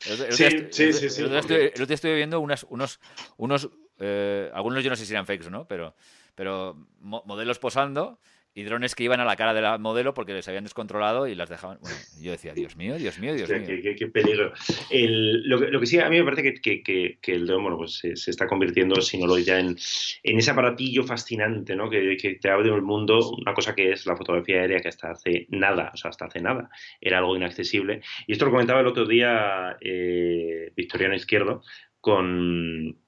[0.30, 1.22] sí, sí, sí, sí.
[1.22, 2.98] El otro estoy viendo unas, unos,
[3.36, 3.68] unos
[3.98, 5.66] eh, algunos yo no sé si eran fakes, ¿no?
[5.68, 5.94] Pero,
[6.34, 8.18] pero modelos posando
[8.52, 11.34] y drones que iban a la cara de la modelo porque les habían descontrolado y
[11.34, 11.78] las dejaban.
[11.80, 13.66] Bueno, yo decía, Dios mío, Dios mío, Dios mío.
[13.96, 14.52] Qué, peligro.
[14.90, 19.00] lo, que, sí, a mí me parece que, el dron bueno, pues se, está convirtiendo,
[19.00, 19.76] si no lo ya, en,
[20.22, 21.88] en ese aparatillo fascinante ¿no?
[21.88, 25.46] que, te abre el mundo, una cosa que es la fotografía aérea que hasta hace
[25.50, 26.70] nada, o sea, hasta hace nada,
[27.00, 28.00] era algo inaccesible.
[28.26, 31.62] Y esto lo comentaba el otro día eh, Victoriano Izquierdo
[32.00, 32.98] con,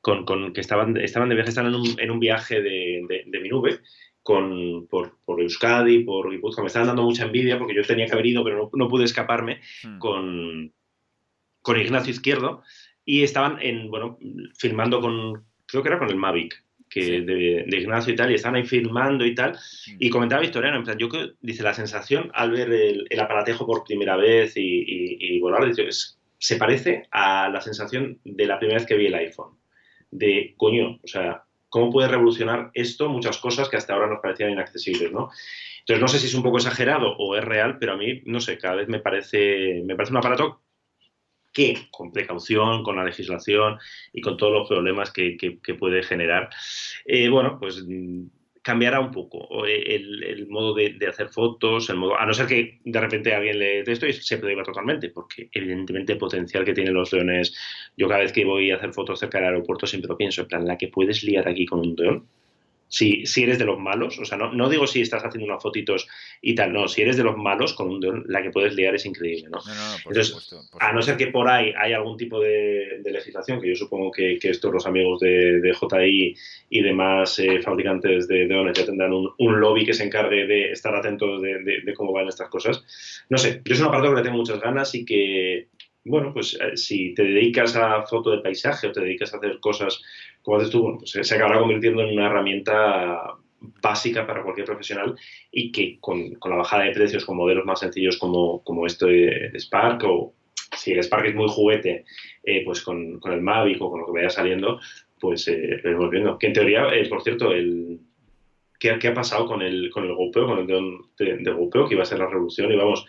[0.00, 3.48] con, que estaban, estaban de viaje, estaban en un, en un viaje de, de mi
[3.48, 3.80] nube
[4.22, 6.62] con, por, por, Euskadi, por Guipúzcoa.
[6.62, 9.60] Me estaban dando mucha envidia porque yo tenía que haber ido, pero no, pude escaparme
[9.84, 9.98] hmm.
[9.98, 10.72] con,
[11.60, 12.62] con Ignacio Izquierdo.
[13.04, 14.18] Y estaban en, bueno,
[14.56, 18.56] filmando con, creo que era con el Mavic, que de, Ignacio y tal, y estaban
[18.56, 19.52] ahí filmando y tal.
[19.52, 19.96] Hmm.
[19.98, 23.84] Y comentaba Victoriano, en plan, yo que, dice, la sensación al ver el, aparatejo por
[23.84, 25.88] primera vez y, y, volar, dice,
[26.38, 29.56] se parece a la sensación de la primera vez que vi el iPhone.
[30.12, 34.50] De, coño, o sea, cómo puede revolucionar esto muchas cosas que hasta ahora nos parecían
[34.50, 35.30] inaccesibles, ¿no?
[35.80, 38.40] Entonces, no sé si es un poco exagerado o es real, pero a mí, no
[38.40, 40.60] sé, cada vez me parece, me parece un aparato
[41.50, 43.78] que, con precaución, con la legislación
[44.12, 46.50] y con todos los problemas que, puede generar,
[47.06, 47.82] eh, bueno, pues
[48.62, 53.00] cambiará un poco el, modo de, hacer fotos, el modo, a no ser que de
[53.00, 56.94] repente alguien le de esto y se prohíba totalmente, porque evidentemente el potencial que tienen
[56.94, 57.54] los leones,
[57.96, 60.48] yo cada vez que voy a hacer fotos cerca del aeropuerto siempre lo pienso, en
[60.48, 62.28] plan, la que puedes liar aquí con un león,
[62.92, 65.62] si, si eres de los malos, o sea, no, no digo si estás haciendo unas
[65.62, 66.06] fotitos
[66.42, 69.06] y tal, no, si eres de los malos, con un la que puedes liar es
[69.06, 69.60] increíble, ¿no?
[70.06, 74.10] Entonces, a no ser que por ahí hay algún tipo de, legislación, que yo supongo
[74.10, 76.36] que, que estos los amigos de, de JI
[76.68, 80.72] y demás eh, fabricantes de drones ya tendrán un, un, lobby que se encargue de
[80.72, 82.84] estar atentos de, de, cómo van estas cosas.
[83.30, 85.68] No sé, yo es un aparato que le tengo muchas ganas y que,
[86.04, 89.60] bueno, pues eh, si te dedicas a foto de paisaje o te dedicas a hacer
[89.60, 90.02] cosas
[90.42, 93.36] como haces tú, pues se acabará convirtiendo en una herramienta
[93.80, 95.14] básica para cualquier profesional
[95.50, 99.60] y que con, la bajada de precios con modelos más sencillos como, como este de
[99.60, 100.34] Spark o
[100.76, 102.04] si el Spark es muy juguete,
[102.42, 104.80] eh, pues con, el Mavic o con lo que vaya saliendo,
[105.20, 106.38] pues eh, lo iremos viendo.
[106.38, 108.00] Que en teoría, eh, por cierto, el,
[108.78, 112.02] ¿qué, ha pasado con el, con el GoPro, con el de, de, GoPro, que iba
[112.02, 112.72] a ser la revolución?
[112.72, 113.06] Y vamos,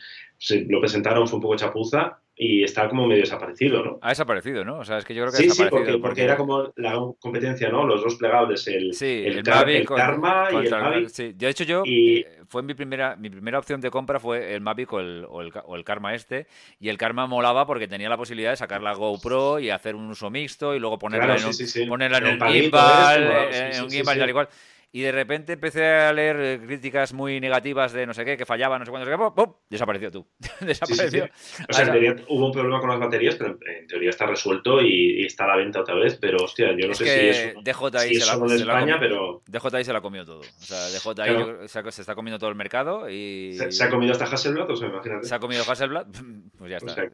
[0.68, 4.00] lo presentaron, fue un poco chapuza y está como medio desaparecido, ¿no?
[4.02, 4.80] Ha desaparecido, ¿no?
[4.80, 5.54] O sea, es que yo creo que sí, ha.
[5.54, 7.86] Sí, porque, porque, era como la competencia, ¿no?
[7.86, 11.10] Los dos plegables, el, el, Karma y el Mavic.
[11.10, 14.62] Sí, de hecho yo, eh, fue mi primera, mi primera opción de compra fue el
[14.62, 16.48] Mavic o el, o el, Karma este,
[16.80, 20.10] y el Karma molaba porque tenía la posibilidad de sacar la GoPro y hacer un
[20.10, 24.20] uso mixto y luego ponerla en un, ponerla en, un gimbal, en un gimbal y
[24.20, 24.50] tal y cual
[24.96, 28.46] y de repente empecé a leer eh, críticas muy negativas de no sé qué, que
[28.46, 29.54] fallaba, no sé cuándo, no sé qué, ¡pum!
[29.68, 30.28] desapareció tú.
[30.62, 31.30] desapareció.
[31.68, 34.82] O sea, en teoría hubo un problema con las baterías, pero en teoría está resuelto
[34.84, 38.20] y, está a la venta otra vez, pero hostia, yo no sé si es, DJI
[38.20, 39.42] se la, España, pero...
[39.48, 40.42] DJI se la comió todo.
[40.42, 43.54] O sea, DJI se, está comiendo todo el mercado y...
[43.54, 44.70] ¿Se, ha comido hasta Hasselblad?
[44.70, 45.26] O sea, imagínate.
[45.26, 46.06] ¿Se ha comido Hasselblad?
[46.56, 47.10] Pues ya está.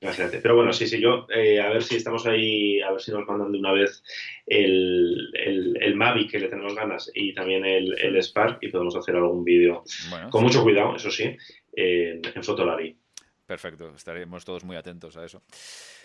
[0.00, 0.38] imagínate.
[0.38, 3.24] Pero bueno, sí, sí, yo, eh, a ver si estamos ahí, a ver si nos
[3.28, 4.02] mandan de una vez
[4.46, 8.96] el, el, el Mavic que le tenemos ganas y también el, el Spark y podemos
[8.96, 9.82] hacer algún vídeo
[10.30, 11.36] con mucho cuidado, eso sí,
[11.72, 12.96] en, en Fotolari.
[13.46, 15.42] Perfecto, estaremos todos muy atentos a eso.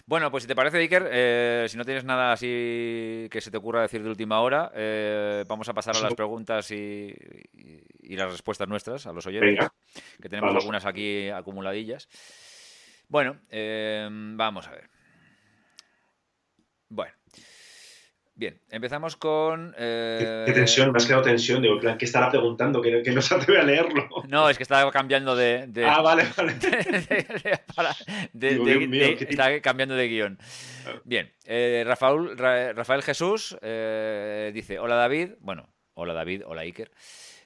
[0.05, 3.57] Bueno, pues si te parece, Iker, eh, si no tienes nada así que se te
[3.57, 7.13] ocurra decir de última hora, eh, vamos a pasar a las preguntas y,
[7.53, 9.67] y, las respuestas nuestras a los oyentes,
[10.21, 12.09] que tenemos algunas aquí acumuladillas.
[13.07, 14.89] Bueno, eh, vamos a ver.
[16.89, 17.13] Bueno,
[18.37, 19.73] Bien, empezamos con.
[19.75, 21.59] ¿Qué, eh, tensión, me has quedado tensión.
[21.59, 22.83] Digo, ¿qué estará preguntando?
[22.83, 24.07] Que, no se atreve a leerlo.
[24.27, 25.67] No, es que estaba cambiando de.
[25.83, 26.53] ah, vale, vale.
[29.27, 30.37] está cambiando de guion.
[30.85, 30.91] Ah.
[31.03, 35.31] Bien, eh, Rafael, Rafael Jesús eh, dice: Hola David.
[35.39, 36.91] Bueno, hola David, hola Iker.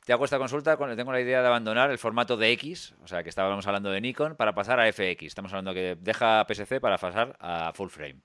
[0.05, 3.23] Te hago esta consulta tengo la idea de abandonar el formato de X, o sea
[3.23, 5.23] que estábamos hablando de Nikon, para pasar a FX.
[5.23, 8.17] Estamos hablando que deja PSC para pasar a full frame.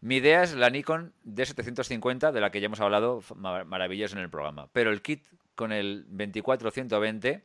[0.00, 4.30] Mi idea es la Nikon D750, de la que ya hemos hablado maravilloso en el
[4.30, 4.68] programa.
[4.72, 5.24] Pero el kit
[5.54, 7.44] con el 24120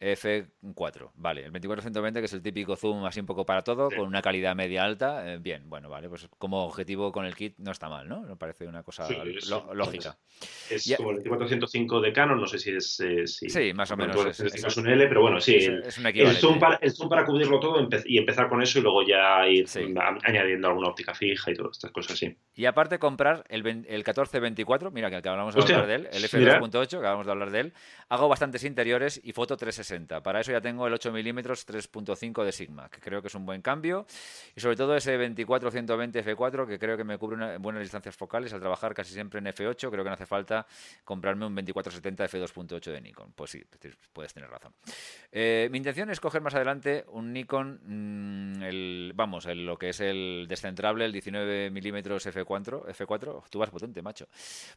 [0.00, 1.40] F4, vale.
[1.40, 4.54] El 2420, que es el típico zoom así un poco para todo, con una calidad
[4.54, 5.32] media alta.
[5.32, 6.08] Eh, bien, bueno, vale.
[6.08, 8.22] Pues como objetivo con el kit no está mal, ¿no?
[8.22, 9.08] Me parece una cosa
[9.74, 10.16] lógica.
[10.70, 13.00] Es, como el 2405 de Canon, no sé si es.
[13.00, 14.40] Eh, sí, más o menos.
[14.40, 15.56] Es, un L, pero bueno, sí.
[15.56, 19.04] Es, el, zoom para, el, zoom para, cubrirlo todo y empezar con eso y luego
[19.04, 19.66] ya ir
[20.22, 22.36] añadiendo alguna óptica fija y todas estas cosas, sí.
[22.54, 26.98] Y aparte, comprar el, el 1424, mira que acabamos de hablar de él, el F2.8,
[26.98, 27.72] acabamos de hablar de él.
[28.08, 30.22] Hago bastantes interiores y foto 360 60.
[30.22, 33.46] Para eso ya tengo el 8 milímetros 3.5 de Sigma, que creo que es un
[33.46, 34.06] buen cambio.
[34.54, 38.60] Y sobre todo ese 24-120 f4, que creo que me cubre buenas distancias focales al
[38.60, 39.90] trabajar casi siempre en f8.
[39.90, 40.66] Creo que no hace falta
[41.04, 43.32] comprarme un 24-70 f2.8 de Nikon.
[43.34, 43.64] Pues sí,
[44.12, 44.72] puedes tener razón.
[45.32, 49.90] Eh, mi intención es coger más adelante un Nikon, mm, el, vamos, el, lo que
[49.90, 53.42] es el descentrable, el 19 milímetros f4, f4.
[53.50, 54.28] Tú vas potente, macho.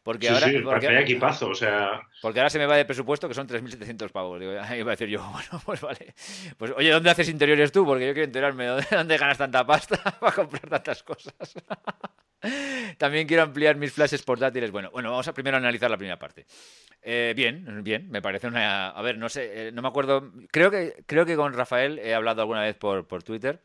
[0.04, 2.02] Porque ahora, sí, porque, equipazo, o sea...
[2.22, 4.40] Porque ahora se me va de presupuesto que son 3.700 pavos.
[4.40, 4.54] Digo,
[4.86, 6.14] va a decir yo, bueno, pues vale.
[6.58, 7.86] Pues oye, ¿dónde haces interiores tú?
[7.86, 11.34] Porque yo quiero enterarme de dónde ganas tanta pasta para comprar tantas cosas.
[12.98, 14.72] También quiero ampliar mis flashes portátiles.
[14.72, 16.46] Bueno, bueno, vamos a primero analizar la primera parte.
[17.02, 18.90] Eh, bien, bien, me parece una.
[18.90, 20.32] A ver, no sé, eh, no me acuerdo.
[20.52, 23.62] Creo que, creo que con Rafael he hablado alguna vez por, por Twitter.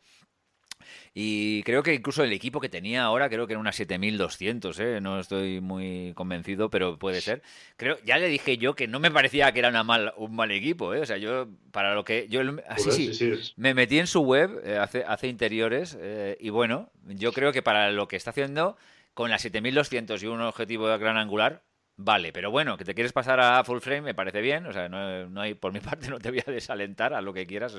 [1.13, 5.01] Y creo que incluso el equipo que tenía ahora, creo que era una 7200, ¿eh?
[5.01, 7.41] no estoy muy convencido, pero puede ser.
[7.75, 10.51] Creo, ya le dije yo que no me parecía que era una mal, un mal
[10.51, 11.01] equipo, ¿eh?
[11.01, 12.27] o sea, yo, para lo que.
[12.29, 16.91] yo así, sí, me metí en su web, eh, hace, hace interiores, eh, y bueno,
[17.05, 18.77] yo creo que para lo que está haciendo,
[19.13, 21.63] con la 7200 y un objetivo de gran angular,
[21.99, 24.87] Vale, pero bueno, que te quieres pasar a full frame me parece bien, o sea,
[24.87, 27.75] no, hay, por mi parte no te voy a desalentar a lo que quieras,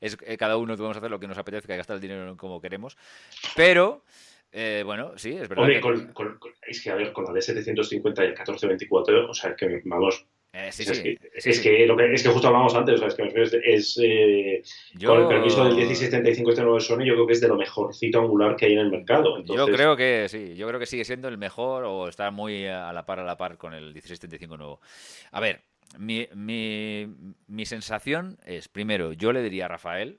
[0.00, 2.98] es, cada uno podemos hacer lo que nos apetezca y gastar el dinero como queremos,
[3.56, 4.04] pero
[4.52, 5.66] eh, bueno, sí, es verdad.
[5.66, 6.70] que...
[6.70, 10.68] es que a ver, con la D750 y el 1424, o sea, que vamos, eh,
[10.68, 13.72] es, Que, es, que, lo que, es que justo hablamos antes, o sea, es que
[13.74, 14.62] es, eh,
[15.04, 18.20] con el permiso del 1675 este nuevo Sony, yo creo que es de lo mejorcito
[18.20, 19.44] angular que hay en el mercado.
[19.44, 22.92] Yo creo que sí, yo creo que sigue siendo el mejor o está muy a
[22.92, 24.80] la par a la par con el 1675 nuevo.
[25.32, 25.60] A ver,
[25.98, 27.06] mi, mi,
[27.46, 30.18] mi sensación es, primero, yo le diría a Rafael,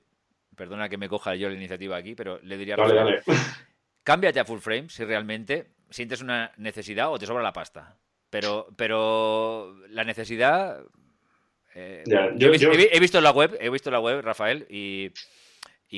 [0.56, 3.22] perdona que me coja yo la iniciativa aquí, pero le diría a Rafael,
[4.04, 7.96] cámbiate a full frame si realmente sientes una necesidad o te sobra la pasta.
[8.30, 10.82] Pero, pero la necesidad.
[11.74, 12.04] Eh,
[12.36, 15.10] yo, he, visto la web, he visto la web, Rafael, y,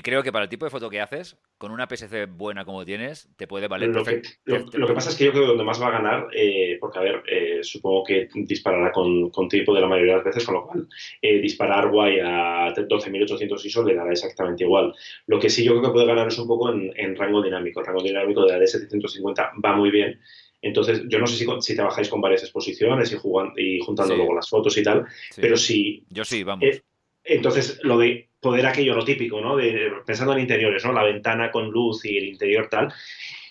[0.03, 3.29] creo que para el tipo de foto que haces, con una PSC buena como tienes,
[3.37, 5.81] te puede valer lo Que, lo, que pasa es que yo creo que donde más
[5.81, 9.81] va a ganar, eh, porque a ver, eh, supongo que disparará con, con tipo de
[9.81, 10.89] la mayoría de las veces, con lo cual
[11.21, 14.95] disparar guay a 12.800 ISO le dará exactamente igual.
[15.27, 17.81] Lo que sí yo creo que puede ganar es un poco en, en rango dinámico.
[17.81, 20.21] El rango dinámico de la D750 va muy bien
[20.63, 24.35] entonces, yo no sé si, si trabajáis con varias exposiciones y, jugando, y juntando luego
[24.35, 25.05] las fotos y tal,
[25.37, 26.05] pero si...
[26.09, 26.65] Yo sí, vamos.
[26.65, 26.83] Eh,
[27.25, 29.57] entonces, lo de poder aquello, lo típico, ¿no?
[29.57, 30.93] De, pensando en interiores, ¿no?
[30.93, 32.93] La ventana con luz y el interior tal.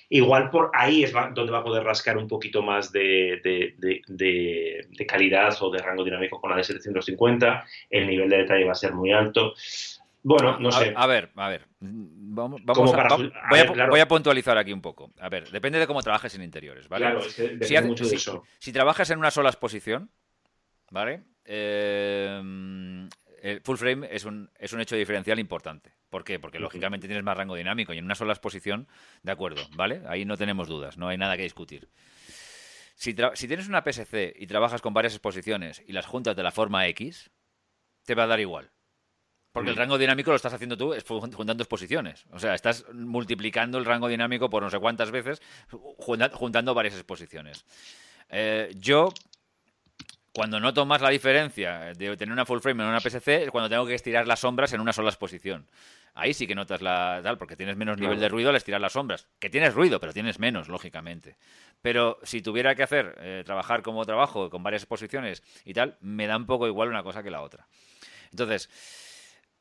[0.09, 5.55] Igual por ahí es donde va a poder rascar un poquito más de, de, calidad
[5.61, 7.65] o de rango dinámico con la de 750.
[7.89, 9.53] El nivel de detalle va a ser muy alto.
[10.23, 10.93] Bueno, no sé.
[10.95, 11.67] A, ver, a ver.
[11.79, 15.11] Vamos, vamos a, voy, a, puntualizar aquí un poco.
[15.19, 17.05] A ver, depende de cómo trabajes en interiores, ¿vale?
[17.05, 18.43] Claro, es que depende mucho de eso.
[18.59, 20.11] Si trabajas en una sola exposición,
[20.91, 21.23] ¿vale?
[21.43, 22.39] Eh,
[23.41, 25.93] el full frame es un, es un hecho diferencial importante.
[26.09, 26.39] ¿Por qué?
[26.39, 28.87] Porque lógicamente tienes más rango dinámico y en una sola exposición,
[29.23, 30.03] de acuerdo, ¿vale?
[30.07, 31.89] Ahí no tenemos dudas, no hay nada que discutir.
[32.93, 36.51] Si, si tienes una PSC y trabajas con varias exposiciones y las juntas de la
[36.51, 37.31] forma X,
[38.05, 38.69] te va a dar igual.
[39.51, 39.79] Porque el mm.
[39.79, 40.93] rango dinámico lo estás haciendo tú
[41.33, 42.25] juntando exposiciones.
[42.31, 45.41] O sea, estás multiplicando el rango dinámico por no sé cuántas veces
[45.97, 47.65] juntando varias exposiciones.
[48.29, 49.13] Eh, yo,
[50.33, 53.69] cuando noto más la diferencia de tener una full frame en una PSC, es cuando
[53.69, 55.67] tengo que estirar las sombras en una sola exposición.
[56.13, 58.93] Ahí sí que notas la tal, porque tienes menos nivel de ruido al estirar las
[58.93, 59.27] sombras.
[59.39, 61.37] Que tienes ruido, pero tienes menos, lógicamente.
[61.81, 66.27] Pero si tuviera que hacer, eh, trabajar como trabajo, con varias exposiciones y tal, me
[66.27, 67.65] da un poco igual una cosa que la otra.
[68.31, 68.69] Entonces,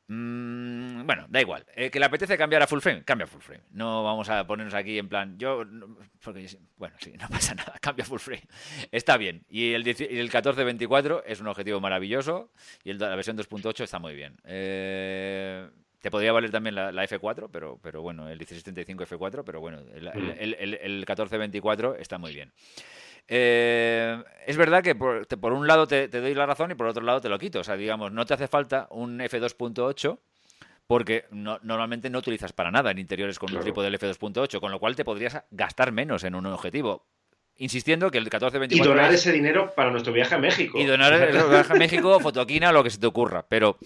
[0.07, 1.65] Mm, bueno, da igual.
[1.75, 3.63] Eh, que le apetece cambiar a full frame, cambia a full frame.
[3.71, 5.63] No vamos a ponernos aquí en plan, yo,
[6.23, 6.47] porque,
[6.77, 8.43] bueno, sí, no pasa nada, cambia full frame.
[8.91, 9.45] Está bien.
[9.49, 12.51] Y el, el 1424 es un objetivo maravilloso
[12.83, 14.37] y el, la versión 2.8 está muy bien.
[14.43, 15.69] Eh,
[16.01, 20.07] te podría valer también la, F4, pero, pero bueno, el 1675 F4, pero bueno, el,
[20.07, 22.51] el, el 1424 está muy bien.
[23.27, 27.21] Eh, es verdad que por, un lado te, doy la razón y por otro lado
[27.21, 27.59] te lo quito.
[27.59, 30.19] O sea, digamos, no te hace falta un F2.8
[30.87, 34.79] porque normalmente no utilizas para nada en interiores con un tipo del F2.8, con lo
[34.79, 37.05] cual te podrías gastar menos en un objetivo.
[37.57, 38.83] Insistiendo que el 1424.
[38.83, 40.77] Y donar ese dinero para nuestro viaje a México.
[40.77, 43.45] Y donar el viaje a México, fotoquina, lo que se te ocurra.
[43.47, 43.77] Pero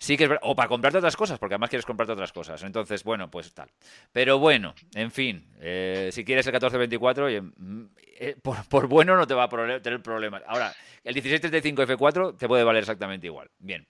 [0.00, 0.42] sí que es verdad.
[0.44, 2.60] O para comprarte otras cosas, porque además quieres comprarte otras cosas.
[2.64, 3.68] Entonces, bueno, pues tal.
[4.12, 7.82] Pero bueno, en fin, eh, si quieres el 1424, mm,
[8.18, 10.42] eh, por, bueno no te va a tener problemas.
[10.46, 10.74] Ahora,
[11.04, 13.50] el 1635 F4 te puede valer exactamente igual.
[13.58, 13.86] Bien.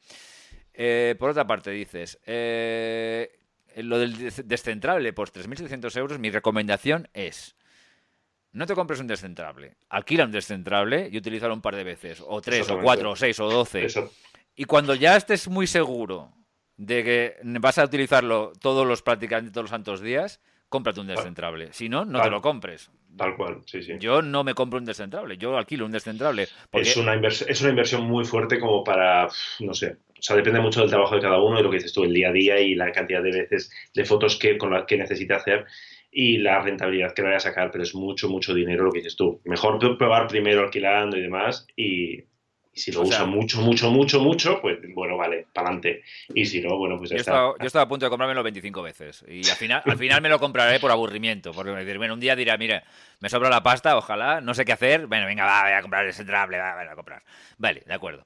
[0.74, 2.18] Eh, por otra parte, dices,
[3.76, 7.54] lo del descentrable por 3.700 euros, mi recomendación es...
[8.52, 9.76] No te compres un descentrable.
[9.90, 12.20] Alquila un descentrable y utilízalo un par de veces.
[12.26, 13.86] O tres, o cuatro, o seis, o doce
[14.61, 16.34] Y cuando ya estés muy seguro
[16.76, 20.38] de que vas a utilizarlo todos los prácticamente todos los santos días,
[20.68, 21.72] cómprate un descentrable.
[21.72, 22.90] Si no, no te lo compres.
[23.16, 23.94] Tal cual, sí, sí.
[23.98, 26.46] Yo no me compro un descentrable, yo alquilo un descentrable.
[26.72, 29.28] Es, una es una inversión muy fuerte como para,
[29.61, 31.94] no sé, o sea, depende mucho del trabajo de cada uno y lo que dices
[31.94, 34.84] tú, el día a día y la cantidad de veces de fotos que, con las
[34.84, 35.64] que necesite hacer
[36.11, 39.16] y la rentabilidad que vaya a sacar, pero es mucho, mucho dinero lo que dices
[39.16, 39.40] tú.
[39.46, 42.24] Mejor probar primero alquilando y demás y,
[42.72, 46.02] si lo usa mucho, mucho, mucho, mucho, pues bueno, vale, para adelante.
[46.34, 47.32] Y si no, bueno, pues ya yo está.
[47.32, 49.24] Estaba, yo estaba a punto de comprármelo 25 veces.
[49.28, 51.52] Y al final, al final me lo compraré por aburrimiento.
[51.52, 52.82] Porque me bueno, un día dirá, mire,
[53.18, 55.06] me sobra la pasta, ojalá, no sé qué hacer.
[55.06, 57.22] Bueno, venga, va, voy a comprar descentrable, va, voy a comprar.
[57.58, 58.24] Vale, de acuerdo.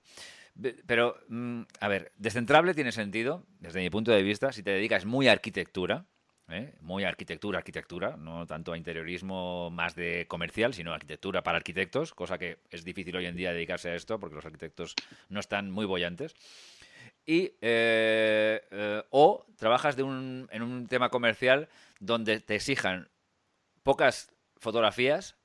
[0.86, 5.04] Pero, mm, a ver, descentrable tiene sentido, desde mi punto de vista, si te dedicas
[5.04, 6.04] muy a arquitectura,
[6.48, 6.74] ¿eh?
[6.80, 12.38] muy arquitectura, arquitectura, no tanto a interiorismo más de comercial, sino arquitectura para arquitectos, cosa
[12.38, 14.94] que es difícil hoy en día dedicarse a esto porque los arquitectos
[15.28, 16.34] no están muy bollantes.
[17.26, 21.68] Y, eh, eh, o trabajas de un, en un tema comercial
[21.98, 23.08] donde te exijan
[23.82, 25.36] pocas fotografías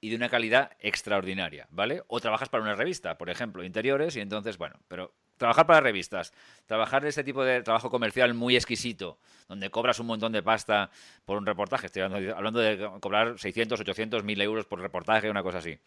[0.00, 2.02] y de una calidad extraordinaria, ¿vale?
[2.08, 6.34] O trabajas para una revista, por ejemplo, interiores, y entonces, bueno, pero trabajar para revistas,
[6.66, 9.18] trabajar de este tipo de trabajo comercial muy exquisito,
[9.48, 10.90] donde cobras un montón de pasta
[11.24, 15.58] por un reportaje, estoy hablando, de cobrar 600, 800, 1000 euros por reportaje, una cosa
[15.58, 15.78] así.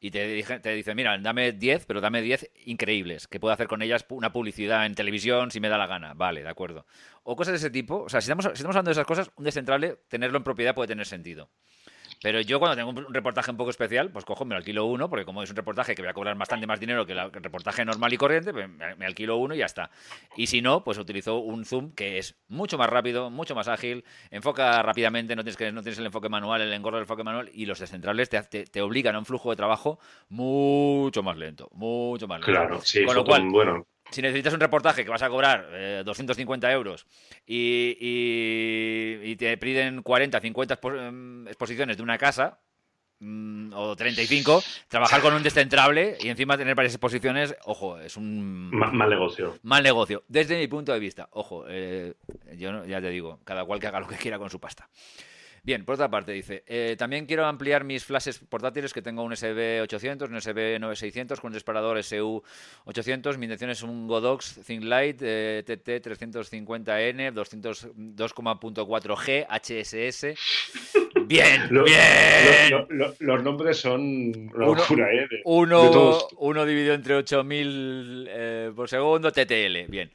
[0.00, 3.82] Y te, te dicen, mira, dame 10, pero dame 10 increíbles, que puedo hacer con
[3.82, 6.14] ellas una publicidad en televisión si me da la gana.
[6.14, 6.86] Vale, de acuerdo.
[7.22, 8.02] O cosas de ese tipo.
[8.02, 10.74] O sea, si estamos, si estamos hablando de esas cosas, un descentrable, tenerlo en propiedad
[10.74, 11.48] puede tener sentido.
[12.22, 15.24] Pero yo cuando tengo un reportaje un poco especial, pues cojo, me alquilo uno, porque
[15.24, 18.12] como es un reportaje que voy a cobrar bastante más dinero que, el reportaje normal
[18.12, 19.90] y corriente, pues me, alquilo uno y ya está.
[20.36, 24.04] Y si no, pues utilizo un zoom que es mucho más rápido, mucho más ágil,
[24.30, 27.50] enfoca rápidamente, no tienes, que, no tienes el enfoque manual, el engorro del enfoque manual,
[27.52, 29.98] y los descentrables te, te, obligan a un flujo de trabajo
[30.28, 32.52] mucho más lento, mucho más lento.
[32.52, 36.70] Claro, sí, Con lo cual, bueno si necesitas un reportaje que vas a cobrar 250
[36.70, 37.06] eh, euros
[37.46, 37.96] y,
[39.22, 42.60] y, te piden 40, 50 em, exposiciones de una casa,
[43.20, 48.70] mm, o 35, trabajar con un descentrable y encima tener varias exposiciones, ojo, es un...
[48.70, 49.58] mal negocio.
[49.62, 51.28] Mal negocio, desde mi punto de vista.
[51.32, 52.14] Ojo, eh,
[52.56, 54.88] yo ya te digo, cada cual que haga lo que quiera con su pasta.
[55.64, 59.30] Bien, por otra parte dice, eh, también quiero ampliar mis flashes portátiles que tengo un
[59.30, 62.42] SB800, un SB9600 con un disparador SU
[62.84, 63.38] 800.
[63.38, 70.34] Mi intención es un Godox ThinkLight eh, TT350N 2.4G HSS.
[71.26, 73.14] Bien, bien.
[73.20, 75.28] los nombres son locura, ¿eh?
[75.44, 79.86] uno, uno dividido entre 8000 eh, por segundo, TTL.
[79.88, 80.10] Bien.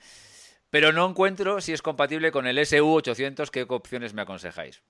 [0.70, 3.50] Pero no encuentro si es compatible con el SU800.
[3.50, 4.84] ¿Qué opciones me aconsejáis?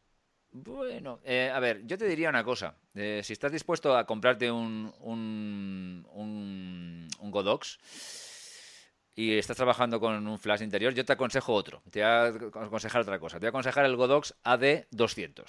[0.64, 2.74] Bueno, eh, a ver, yo te diría una cosa.
[2.96, 7.78] Eh, si estás dispuesto a comprarte un, un, un, Godox
[9.14, 11.84] y estás trabajando con un flash interior, yo te aconsejo otro.
[11.92, 13.38] Te voy a aconsejar otra cosa.
[13.38, 15.46] Te voy a aconsejar el Godox AD200.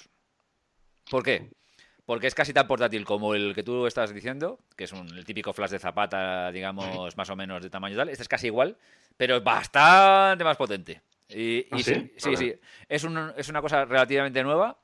[1.09, 1.49] ¿Por qué?
[2.05, 5.25] Porque es casi tan portátil como el que tú estás diciendo, que es un, el
[5.25, 8.09] típico flash de zapata, digamos, más o menos de tamaño tal.
[8.09, 8.77] Este es casi igual,
[9.17, 11.01] pero es bastante más potente.
[11.29, 12.11] Y, ¿Ah, sí?
[12.17, 12.53] Sí, sí,
[12.87, 13.03] Es,
[13.37, 14.77] es una cosa relativamente nueva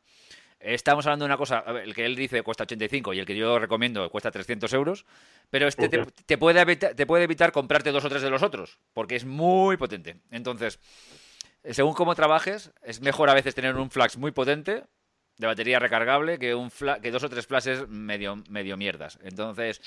[0.66, 3.60] Estamos hablando de una cosa, el que él dice cuesta 85 y el que yo
[3.60, 5.06] recomiendo cuesta 300 euros,
[5.52, 8.80] pero este te, puede evitar, te puede evitar comprarte dos o tres de los otros,
[8.94, 10.18] porque es muy potente.
[10.32, 10.80] Entonces,
[11.70, 14.86] según cómo trabajes, es mejor a veces tener un flash muy potente
[15.38, 16.70] de batería recargable que un
[17.02, 19.20] que dos o tres flashes medio, medio mierdas.
[19.24, 19.82] Entonces,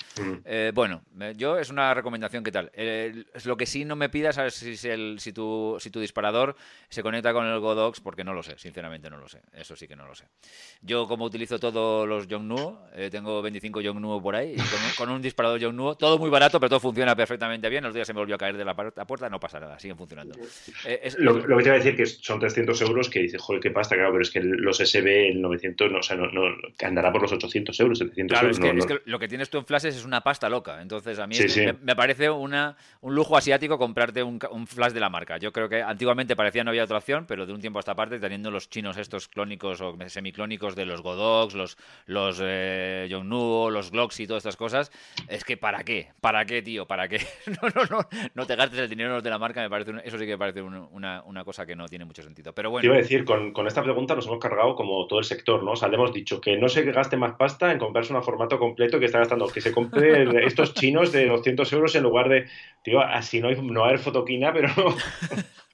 [0.45, 1.03] eh, bueno,
[1.37, 2.71] yo es una recomendación que tal.
[2.75, 6.57] es lo que sí no me pidas es si, el, si, tu, si tu disparador
[6.89, 9.41] se conecta con el Godox, porque no lo sé, sinceramente no lo sé.
[9.53, 10.25] Eso sí que no lo sé.
[10.83, 14.57] Yo como utilizo todos los Yongnuo, eh, tengo 25 Yongnuo por ahí,
[14.99, 17.85] con, un disparador Yongnuo, todo muy barato, pero todo funciona perfectamente bien.
[17.85, 20.39] Los días se me volvió a caer de la, puerta, no pasa nada, siguen funcionando.
[20.85, 23.71] Eh, lo, que te iba a decir que son 300 euros, que dice, joder, qué
[23.71, 26.29] pasta, claro, pero es que los SB 900, no, o sea, no,
[26.83, 28.59] andará por los 800 euros, 700 euros.
[28.59, 30.81] Es que, lo que tienes tú en flashes es una pasta loca.
[30.83, 31.37] Entonces, a mí
[31.83, 35.39] Me, parece una, un lujo asiático comprarte un, flash de la marca.
[35.39, 37.95] Yo creo que antiguamente parecía no había otra opción, pero de un tiempo a esta
[37.95, 43.71] parte, teniendo los chinos estos clónicos o semiclónicos de los Godox, los, los eh, Yongnuo,
[43.71, 44.93] los Glocks y todas estas cosas,
[45.29, 46.09] es que ¿para qué?
[46.21, 46.87] ¿Para qué, tío?
[46.87, 47.21] ¿Para qué?
[47.63, 50.25] no, no, no, no te gastes el dinero de la marca, me parece eso sí
[50.25, 52.53] que me parece una, una, cosa que no tiene mucho sentido.
[52.53, 52.83] Pero bueno.
[52.83, 55.63] Te iba a decir, con, con esta pregunta nos hemos cargado como todo el sector,
[55.63, 55.73] ¿no?
[55.73, 58.59] O sea, le hemos dicho que no se gaste más pasta en comprarse un formato
[58.59, 62.47] completo que está gastando, que se compre estos chinos de 200 euros en lugar de,
[62.83, 64.69] tío, así no hay, no hay fotoquina, pero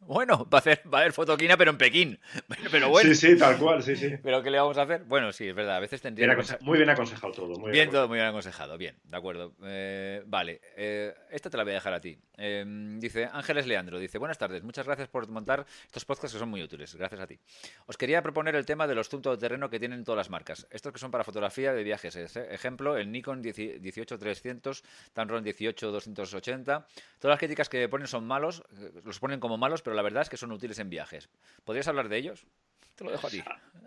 [0.07, 2.19] Bueno, va a, hacer, va a haber fotoquina, pero en Pekín.
[2.71, 3.09] Pero bueno.
[3.15, 4.15] Sí, sí, tal cual, sí, sí.
[4.23, 5.05] ¿Pero qué le vamos a hacer?
[5.05, 5.77] Bueno, sí, es verdad.
[5.77, 6.37] A veces tendría.
[6.61, 7.59] muy bien aconsejado todo.
[7.59, 8.77] Muy bien, todo muy bien aconsejado.
[8.77, 9.55] Bien, de acuerdo.
[9.65, 12.19] Eh, vale, eh, esta te la voy a dejar a ti.
[12.37, 16.49] Em, dice Ángeles Leandro: dice, Buenas tardes, muchas gracias por montar estos podcasts que son
[16.49, 16.95] muy útiles.
[16.95, 17.39] Gracias a ti.
[17.87, 20.67] Os quería proponer el tema de los de terreno que tienen todas las marcas.
[20.71, 22.17] Estos que son para fotografía de viajes.
[22.37, 24.83] Ejemplo, el Nikon 18300,
[25.13, 26.87] Tamron 18280.
[27.19, 30.23] Todas las críticas que ponen son malos, eh, los ponen como malos, pero la verdad
[30.23, 31.29] es que son útiles en viajes.
[31.65, 32.47] ¿Podrías hablar de ellos?
[32.95, 33.43] Te lo dejo a ti.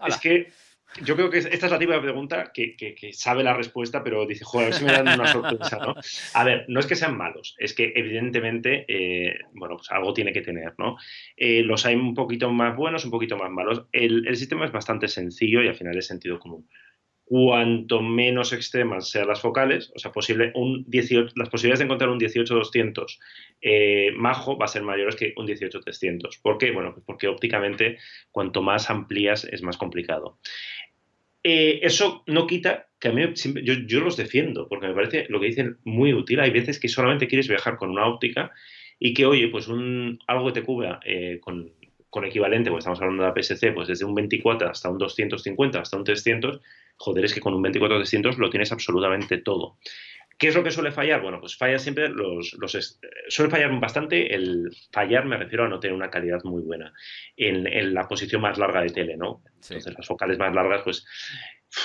[0.07, 0.51] Es que
[1.03, 4.67] yo creo que esta es la típica pregunta que, sabe la respuesta, pero dice, joder,
[4.67, 5.95] a ver si me dan una sorpresa, ¿no?
[6.33, 10.33] A ver, no es que sean malos, es que evidentemente, eh, bueno, pues algo tiene
[10.33, 10.97] que tener, ¿no?
[11.35, 13.85] Eh, los hay un poquito más buenos, un poquito más malos.
[13.91, 16.67] El, el, sistema es bastante sencillo y al final es sentido común
[17.29, 22.09] cuanto menos extremas sean las focales, o sea, posible un 18, las posibilidades de encontrar
[22.09, 23.19] un 18-200
[23.61, 26.39] eh, majo va a ser mayores que un 18-300.
[26.41, 26.71] ¿Por qué?
[26.71, 27.97] Bueno, porque ópticamente
[28.31, 30.39] cuanto más amplías es más complicado.
[31.43, 33.23] Eh, eso no quita que a mí
[33.61, 36.39] yo, los defiendo, porque me parece lo que dicen muy útil.
[36.39, 38.51] Hay veces que solamente quieres viajar con una óptica
[38.99, 41.73] y que, oye, pues un, algo que te cubra eh, con,
[42.09, 45.81] con equivalente, pues estamos hablando de la PSC, pues desde un 24 hasta un 250,
[45.81, 46.61] hasta un 300,
[46.97, 49.77] joder, es que con un 24-300 lo tienes absolutamente todo.
[50.37, 51.21] ¿Qué es lo que suele fallar?
[51.21, 55.79] Bueno, pues falla siempre los, los suele fallar bastante el fallar, me refiero a no
[55.79, 56.93] tener una calidad muy buena
[57.35, 59.41] en, la posición más larga de tele, ¿no?
[59.55, 61.05] Entonces las focales más largas, pues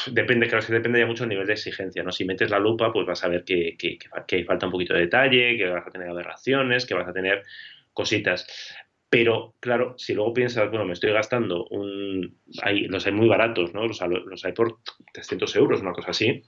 [0.07, 2.13] depende, claro, que depende ya mucho del nivel de exigencia, ¿no?
[2.13, 3.97] Si metes la lupa, pues vas a ver que, que,
[4.27, 7.43] que, falta un poquito de detalle, que vas a tener aberraciones, que vas a tener
[7.95, 8.47] cositas.
[9.13, 12.39] Pero, claro, si luego piensas, bueno, me estoy gastando un...
[12.89, 13.87] Los hay muy baratos, ¿no?
[13.87, 14.79] Los, hay por
[15.13, 16.43] 300 euros, una cosa así.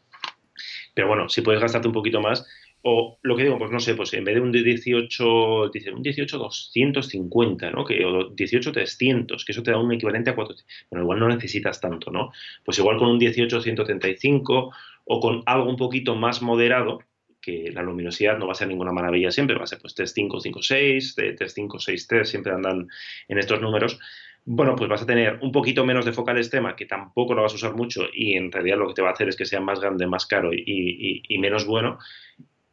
[0.95, 2.49] Pero bueno, si puedes gastarte un poquito más,
[2.81, 6.03] o lo que digo, pues no sé, pues en vez de un 18, dice un
[6.03, 7.85] 18 250, ¿no?
[7.85, 10.57] Que, o 18 300, que eso te da un equivalente a 4.
[10.91, 12.33] Bueno, igual no necesitas tanto, ¿no?
[12.65, 14.73] Pues igual con un 18 135
[15.05, 17.01] o con algo un poquito más moderado,
[17.45, 21.15] que la luminosidad no va a ser ninguna maravilla siempre, va a ser pues 3556,
[21.15, 22.89] 3563, siempre andan
[23.29, 23.99] en estos números.
[24.47, 27.53] Bueno, pues vas a tener un poquito menos de focal extrema, que tampoco lo vas
[27.53, 29.61] a usar mucho y en realidad lo que te va a hacer es que sea
[29.61, 31.99] más grande, más caro y, menos bueno.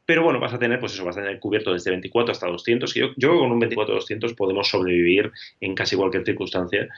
[0.06, 2.94] Pero bueno, vas a tener, pues eso, vas a tener cubierto desde 24 hasta 200.
[2.94, 6.90] Yo, yo con un 24-200 podemos sobrevivir en casi cualquier circunstancia.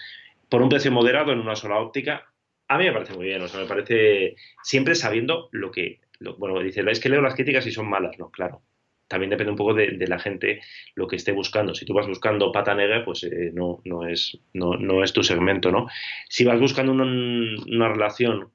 [0.49, 2.25] Por un precio moderado en una sola óptica,
[2.67, 3.41] a mí me parece muy bien.
[3.41, 5.99] O sea, me parece siempre sabiendo lo que
[6.37, 8.29] bueno, dice, es que leo las críticas y son malas, ¿no?
[8.31, 8.61] Claro.
[9.07, 10.61] También depende un poco de, la gente
[10.95, 11.75] lo que esté buscando.
[11.75, 15.71] Si tú vas buscando pata negra, pues eh, no, no, es, no, es tu segmento,
[15.71, 15.87] ¿no?
[16.29, 18.49] Si vas buscando una, relación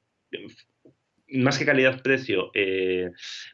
[1.29, 3.11] más que calidad-precio, eh,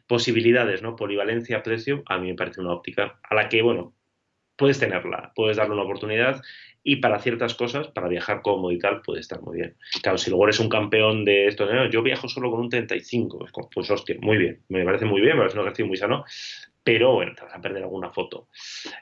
[0.07, 0.95] posibilidades, ¿no?
[0.95, 3.93] Polivalencia-precio, a mí me parece una óptica a la que, bueno,
[4.55, 6.41] puedes tenerla, puedes darle una oportunidad
[6.87, 9.75] y para ciertas cosas, para viajar cómodo y tal, puede estar muy bien.
[10.03, 13.89] Claro, si luego eres un campeón de esto, yo viajo solo con un 35, pues,
[13.89, 16.23] hostia, muy bien, me parece muy bien, me parece un ejercicio muy sano,
[16.83, 18.49] pero bueno, te vas a perder alguna foto.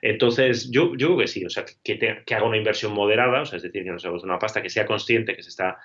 [0.02, 3.46] Entonces, yo, yo creo que sí, o sea, que, que haga una inversión moderada, o
[3.46, 5.78] sea, es decir, que no se una pasta que sea consciente que se está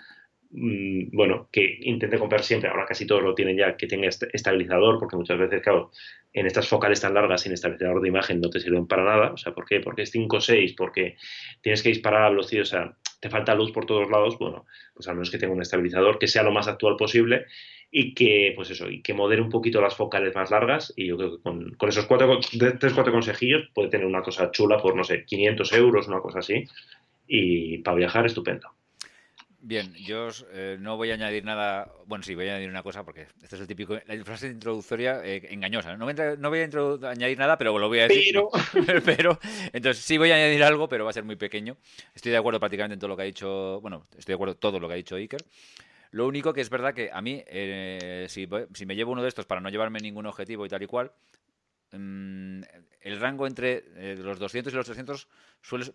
[0.50, 4.28] Mm, bueno, que intente comprar siempre, ahora casi todos lo tienen ya, que tenga este
[4.32, 5.90] estabilizador, porque muchas veces, claro,
[6.32, 9.32] en estas focales tan largas sin estabilizador de imagen no te sirven para nada.
[9.32, 9.80] O sea, ¿por qué?
[9.80, 11.16] Porque es 5 o 6, porque
[11.60, 15.06] tienes que disparar a velocidad, o sea, te falta luz por todos lados, bueno, pues
[15.08, 17.46] al menos que tenga un estabilizador que sea lo más actual posible
[17.90, 21.16] y que, pues eso, y que modere un poquito las focales más largas y yo
[21.16, 22.38] creo que con, con esos cuatro,
[22.78, 26.40] tres, cuatro consejillos puede tener una cosa chula por, no sé, 500 euros, una cosa
[26.40, 26.64] así,
[27.26, 28.77] y para viajar estupendo.
[29.60, 31.92] Bien, yo eh, no voy a añadir nada.
[32.06, 33.98] Bueno, sí, voy a añadir una cosa porque este es el típico.
[34.06, 35.96] La frase introductoria eh, engañosa.
[35.96, 38.34] No voy, a, no voy a añadir nada, pero lo voy a decir.
[38.72, 39.02] Pero...
[39.04, 39.38] pero.
[39.72, 41.76] Entonces, sí voy a añadir algo, pero va a ser muy pequeño.
[42.14, 43.80] Estoy de acuerdo prácticamente en todo lo que ha dicho.
[43.80, 45.44] Bueno, estoy de acuerdo en todo lo que ha dicho Iker.
[46.12, 49.28] Lo único que es verdad que a mí, eh, si, si, me llevo uno de
[49.28, 51.12] estos para no llevarme ningún objetivo y tal y cual,
[51.92, 52.62] mm,
[53.00, 55.28] el rango entre los 200 y los 300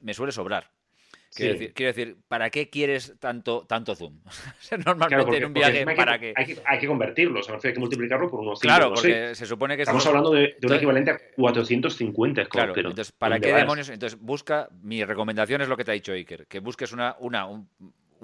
[0.02, 0.70] me suele sobrar.
[1.36, 4.20] Quiero, decir, ¿para qué quieres tanto, tanto zoom?
[4.86, 6.34] Normalmente en un viaje, ¿para qué?
[6.36, 9.76] Hay que, convertirlo, o sea, hay que multiplicarlo por unos 5 Claro, porque se supone
[9.76, 9.84] que...
[9.84, 12.46] Estamos hablando de, un equivalente a 450.
[12.46, 13.90] Claro, entonces, ¿para qué demonios?
[13.90, 17.46] Entonces, busca, mi recomendación es lo que te ha dicho Iker, que busques una, una
[17.46, 17.68] un,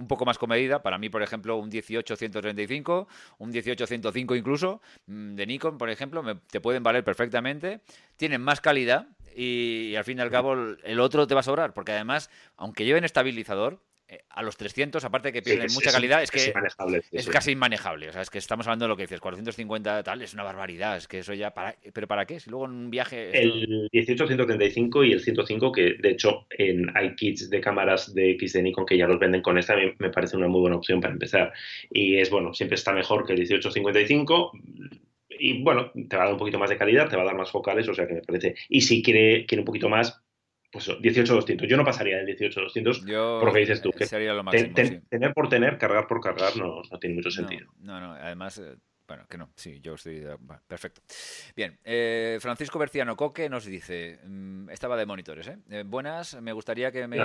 [0.08, 0.82] poco más comedida.
[0.82, 3.08] Para mí, por ejemplo, un 18-135,
[3.40, 7.82] un 18-105 incluso, mm, de Nikon, por ejemplo, te pueden valer perfectamente.
[8.16, 10.54] Tienen más calidad, y, al fin y al cabo
[10.84, 13.80] el otro te va a sobrar, porque además, aunque lleven estabilizador,
[14.12, 16.52] eh, a los 300, aparte de que pierden mucha calidad, es, que
[17.12, 18.10] es casi inmanejable.
[18.10, 20.98] O sea, es que estamos hablando de lo que dices, 450 tal, es una barbaridad.
[20.98, 22.40] Es que eso ya, para, ¿pero para qué?
[22.40, 23.40] Si luego en un viaje...
[23.40, 28.54] El 18-135 y el 105, que de hecho en, hay kits de cámaras de X
[28.54, 31.00] de Nikon que ya los venden con esta, me, me parece una muy buena opción
[31.00, 31.54] para empezar.
[31.92, 34.52] Y es bueno, siempre está mejor que el 18-55
[35.40, 37.36] y bueno, te va a dar un poquito más de calidad, te va a dar
[37.36, 38.56] más focales, o sea que me parece.
[38.68, 40.22] Y si quiere, quiere un poquito más,
[40.72, 41.68] pues 18-200.
[41.68, 44.06] Yo no pasaría del 18-200 porque dices tú que
[45.10, 47.72] tener por tener, cargar por cargar, no, no tiene mucho sentido.
[47.80, 48.76] No, no, además eh,
[49.10, 50.24] bueno, que no, sí, yo estoy.
[50.68, 51.02] perfecto.
[51.56, 55.58] Bien, eh, Francisco Berciano Coque nos dice: mm, Estaba de monitores, ¿eh?
[55.72, 55.84] ¿eh?
[55.84, 57.18] buenas, me gustaría que me,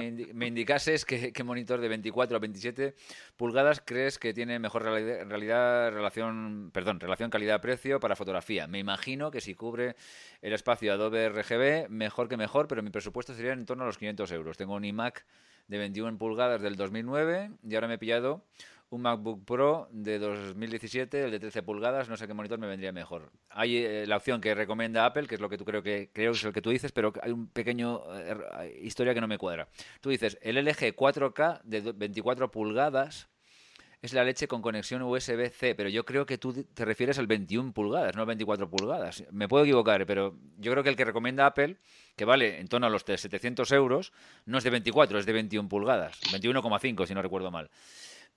[0.47, 2.95] indicases qué, monitor de 24 a 27
[3.37, 8.66] pulgadas crees que tiene mejor realidad, relación, perdón, relación calidad-precio para fotografía.
[8.66, 9.95] Me imagino que si cubre
[10.41, 13.99] el espacio Adobe RGB, mejor que mejor, pero mi presupuesto sería en torno a los
[13.99, 14.57] 500 euros.
[14.57, 15.26] Tengo un iMac
[15.68, 18.43] de 21 pulgadas del 2009 y ahora me he pillado
[18.91, 22.93] un MacBook Pro de 2017, el de 13 pulgadas, no sé qué monitor me vendría
[22.93, 23.30] mejor.
[23.51, 26.32] Hay eh, la opción que recomienda Apple, que es lo que tú creo que creo
[26.32, 29.39] que es el que tú dices, pero hay un pequeño eh, historia que no me
[29.39, 29.68] cuadra.
[30.01, 33.28] Tú dices, el LG 4K de 24 pulgadas
[34.05, 37.72] es la leche con conexión USB-C, pero yo creo que tú te refieres al 21
[37.72, 39.24] pulgadas, no al 24 pulgadas.
[39.30, 41.78] Me puedo equivocar, pero yo creo que el que recomienda Apple,
[42.14, 44.12] que vale en torno a los 700 euros,
[44.45, 47.70] no es de 24, es de 21 pulgadas, 21,5 si no recuerdo mal.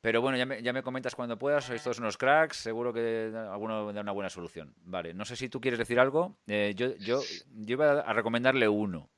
[0.02, 3.32] Pero bueno, ya me, ya me comentas cuando puedas, sois todos unos cracks, seguro que
[3.52, 4.74] alguno da una buena solución.
[4.86, 6.38] Vale, no sé si tú quieres decir algo.
[6.48, 9.10] Eh, yo, yo, yo iba a recomendarle uno.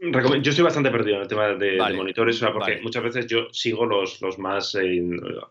[0.00, 4.20] Yo estoy bastante perdido en el tema de, monitores, porque muchas veces yo sigo los,
[4.22, 4.74] los más...
[4.76, 5.00] Eh,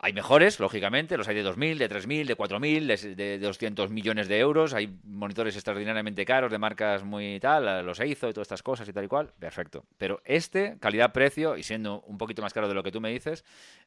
[0.00, 4.38] Hay mejores, lógicamente, los hay de 2.000, de 3.000, de 4.000, de, 200 millones de
[4.38, 4.72] euros.
[4.72, 8.92] Hay monitores extraordinariamente caros de marcas muy tal, los EIZO y todas estas cosas y
[8.92, 9.32] tal y cual.
[9.40, 9.84] Perfecto.
[9.96, 13.44] Pero este, calidad-precio, y siendo un poquito más caro de lo que tú me dices,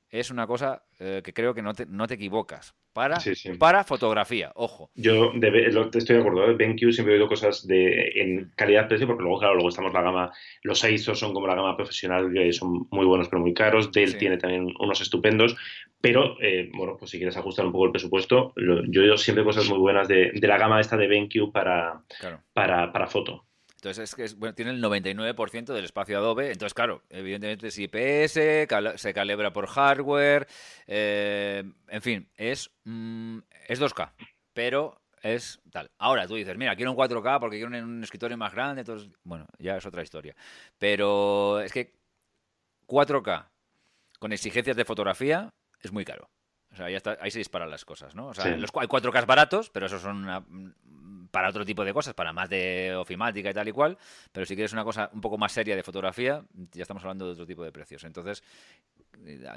[0.10, 2.76] es una cosa eh, que creo que no te, no te equivocas.
[2.92, 3.20] Para,
[3.58, 4.92] para fotografía, ojo.
[4.96, 6.52] Yo estoy de acuerdo.
[6.52, 6.56] ¿eh?
[6.56, 10.32] BenQ siempre he oído cosas de, en calidad-precio, porque luego, claro, luego estamos la gama,
[10.64, 13.94] los EIZO son como la gama profesional, que son muy buenos pero muy caros.
[13.94, 15.56] Dell tiene también unos estupendos
[16.02, 19.44] pero, eh, bueno, pues si quieres ajustar un poco el presupuesto, yo he oído siempre
[19.44, 22.04] cosas muy buenas de, la gama esta de BenQ para,
[22.54, 23.46] para, para foto.
[23.82, 26.52] Entonces, es que bueno, tiene el 99% del espacio Adobe.
[26.52, 28.68] Entonces, claro, evidentemente es IPS,
[29.02, 30.48] se calibra por hardware.
[30.86, 34.14] Eh, en fin, es, mm, es 2K,
[34.54, 35.90] pero es tal.
[35.98, 38.82] Ahora tú dices, mira, quiero un 4K porque quiero un, escritorio más grande.
[38.82, 40.36] Entonces, bueno, ya es otra historia.
[40.78, 41.92] Pero es que
[42.88, 43.50] 4K
[44.20, 45.50] con exigencias de fotografía
[45.82, 46.30] es muy caro.
[46.72, 48.28] O sea, ahí se disparan las cosas, ¿no?
[48.28, 50.26] O sea, los, hay 4K baratos, pero esos son
[51.32, 53.98] para otro tipo de cosas, para más de ofimática y tal y cual.
[54.32, 57.32] Pero si quieres una cosa un poco más seria de fotografía, ya estamos hablando de
[57.34, 58.04] otro tipo de precios.
[58.06, 58.44] Entonces,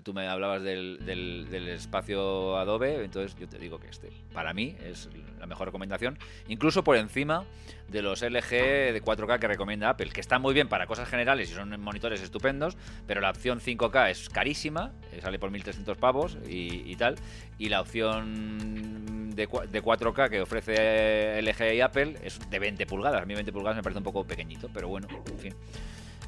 [0.03, 4.77] tú me hablabas del, del, espacio Adobe, entonces yo te digo que este, para mí,
[4.85, 7.45] es la mejor recomendación, incluso por encima
[7.89, 11.51] de los LG de 4K que recomienda Apple, que están muy bien para cosas generales
[11.51, 12.77] y son monitores estupendos,
[13.07, 17.17] pero la opción 5K es carísima, eh, sale por 1.300 pavos y, tal,
[17.59, 23.23] y la opción de, de 4K que ofrece LG y Apple es de 20 pulgadas.
[23.23, 25.55] A mí 20 pulgadas me parece un poco pequeñito, pero bueno, en fin.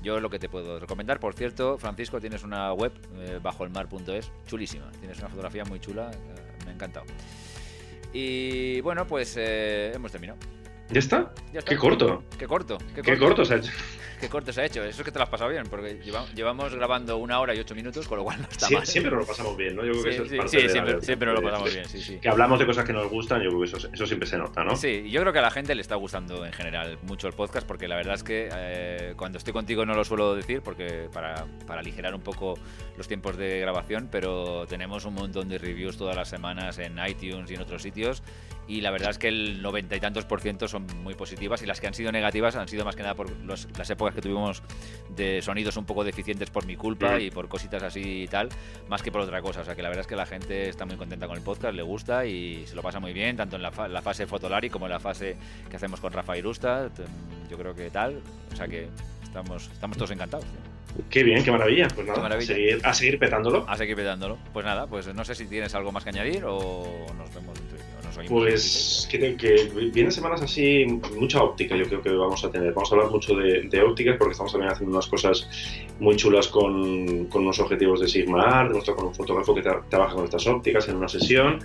[0.02, 3.70] Yo lo que te puedo recomendar, por cierto, Francisco, tienes una web, eh, bajo el
[3.70, 4.90] mar.es, chulísima.
[5.00, 7.06] Tienes una fotografía muy chula, eh, me ha encantado.
[8.12, 10.38] Y bueno, pues eh, hemos terminado.
[10.90, 11.32] ¿Ya está?
[11.64, 12.22] Qué corto.
[12.38, 12.78] Qué corto.
[12.78, 13.72] Qué corto, qué corto se ha hecho.
[14.20, 14.82] Qué corto se ha hecho.
[14.82, 16.00] Eso es que te lo has pasado bien, porque
[16.34, 18.86] llevamos grabando una hora y ocho minutos, con lo cual no está mal.
[18.86, 19.84] Siempre nos lo pasamos bien, ¿no?
[19.84, 22.18] Yo creo que eso es parte sí, siempre, siempre nos lo pasamos bien, sí, sí.
[22.18, 24.64] Que hablamos de cosas que nos gustan, yo creo que eso, eso siempre se nota,
[24.64, 24.74] ¿no?
[24.74, 27.66] Sí, yo creo que a la gente le está gustando en general mucho el podcast,
[27.66, 31.46] porque la verdad es que eh, cuando estoy contigo no lo suelo decir, porque para,
[31.66, 32.54] para aligerar un poco
[32.96, 37.50] los tiempos de grabación, pero tenemos un montón de reviews todas las semanas en iTunes
[37.50, 38.22] y en otros sitios
[38.68, 41.66] y la verdad es que el noventa y tantos por ciento son muy positivas y
[41.66, 44.62] las que han sido negativas han sido más que nada por las épocas que tuvimos
[45.10, 48.48] de sonidos un poco deficientes por mi culpa y por cositas así y tal,
[48.88, 49.60] más que por otra cosa.
[49.60, 51.74] O sea que la verdad es que la gente está muy contenta con el podcast,
[51.74, 54.92] le gusta y se lo pasa muy bien, tanto en la, fase Fotolari como en
[54.92, 55.36] la fase
[55.70, 56.90] que hacemos con Rafa Irusta.
[57.50, 58.20] Yo creo que tal.
[58.52, 58.88] O sea que
[59.22, 60.46] estamos, estamos todos encantados.
[61.10, 61.88] Qué bien, qué maravilla.
[61.94, 63.64] Pues nada, A, seguir, a, seguir, petándolo.
[63.68, 64.38] A seguir petándolo.
[64.52, 67.95] Pues nada, pues no sé si tienes algo más que añadir o nos vemos dentro
[68.28, 70.86] pues que, que, vienen semanas así,
[71.16, 72.72] mucha óptica yo creo que vamos a tener.
[72.72, 75.48] Vamos a hablar mucho de, de ópticas porque estamos también haciendo unas cosas
[75.98, 80.24] muy chulas con, con unos objetivos de Sigma Art, con un fotógrafo que trabaja con
[80.24, 81.58] estas ópticas en una sesión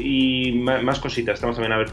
[0.00, 1.34] y más, cositas.
[1.34, 1.90] Estamos también a ver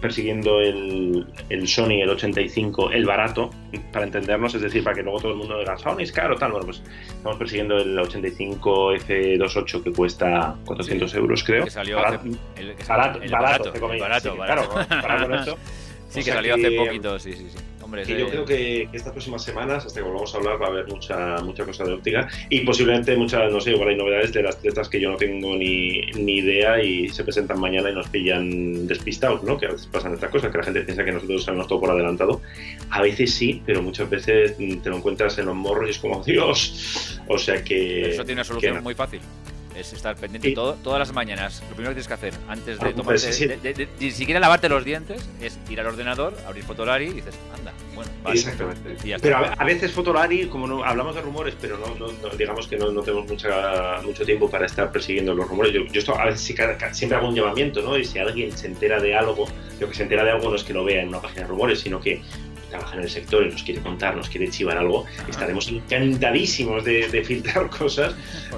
[0.00, 3.50] persiguiendo el, el, Sony, el 85, el barato,
[3.92, 6.52] para entendernos, es decir, para que luego todo el mundo diga, Sony es caro, tal.
[6.52, 11.64] Bueno, pues estamos persiguiendo el 85 F28 que cuesta 400 euros, creo.
[11.64, 15.56] Que salió barato, el, barato, barato, barato, barato, Claro,
[16.08, 17.58] Sí, que salió hace poquito, sí, sí, sí
[18.06, 21.36] yo creo que, estas próximas semanas, hasta que volvamos a hablar, va a haber mucha,
[21.42, 24.88] mucha cosa de óptica y posiblemente muchas, no sé, igual hay novedades de las atletas
[24.88, 29.42] que yo no tengo ni, ni idea y se presentan mañana y nos pillan despistados,
[29.42, 29.58] ¿no?
[29.58, 31.90] Que a veces pasan estas cosas, que la gente piensa que nosotros sabemos todo por
[31.90, 32.40] adelantado.
[32.90, 36.22] A veces sí, pero muchas veces te lo encuentras en los morros y es como,
[36.22, 37.20] Dios.
[37.26, 38.10] O sea que.
[38.10, 39.20] Eso tiene una solución muy fácil
[39.78, 41.62] es estar pendiente todo, todas las mañanas.
[41.68, 43.16] Lo primero que tienes que hacer antes de ah, tomar,
[44.00, 48.10] ni siquiera lavarte los dientes, es ir al ordenador, abrir Fotolari y dices, anda, bueno,
[48.22, 48.38] vale.
[48.38, 48.96] Exactamente.
[49.20, 53.28] Pero a, veces Fotolari, como no, hablamos de rumores, pero no, digamos que no, tenemos
[53.28, 55.72] mucha, mucho tiempo para estar persiguiendo los rumores.
[55.72, 57.96] Yo, yo esto, a veces siempre hago un llamamiento, ¿no?
[57.96, 59.46] Y si alguien se entera de algo,
[59.80, 61.48] lo que se entera de algo no es que lo vea en una página de
[61.48, 62.22] rumores, sino que
[62.68, 67.24] trabaja en el sector y nos quiere contar, nos quiere chivar algo, estaremos encantadísimos de,
[67.24, 68.14] filtrar cosas,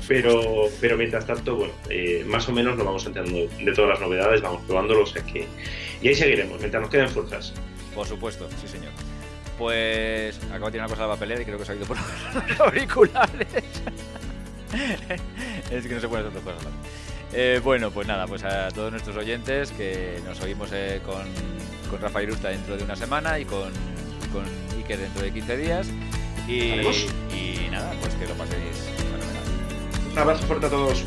[0.06, 4.00] pero, pero mientras tanto, bueno, eh, más o menos nos vamos enterando de todas las
[4.00, 5.46] novedades, vamos probándolo, o sea que...
[6.02, 7.52] Y ahí seguiremos, mientras nos queden fuerzas.
[7.94, 8.92] Por supuesto, sí señor.
[9.58, 11.96] Pues acabo de tirar una cosa de papelera y creo que se ha ido por
[12.48, 13.48] los auriculares.
[15.70, 16.72] es que no se puede hacer cosas.
[17.32, 21.22] Eh, bueno, pues nada, pues a todos nuestros oyentes que nos oímos eh, con,
[21.88, 23.70] con Rafa Irusta dentro de una semana y con
[24.32, 24.44] con
[24.78, 25.88] Iker dentro de 15 días.
[26.48, 26.80] Y,
[27.36, 28.88] y nada, pues que lo paséis
[30.10, 31.04] Un abrazo fuerte a todos.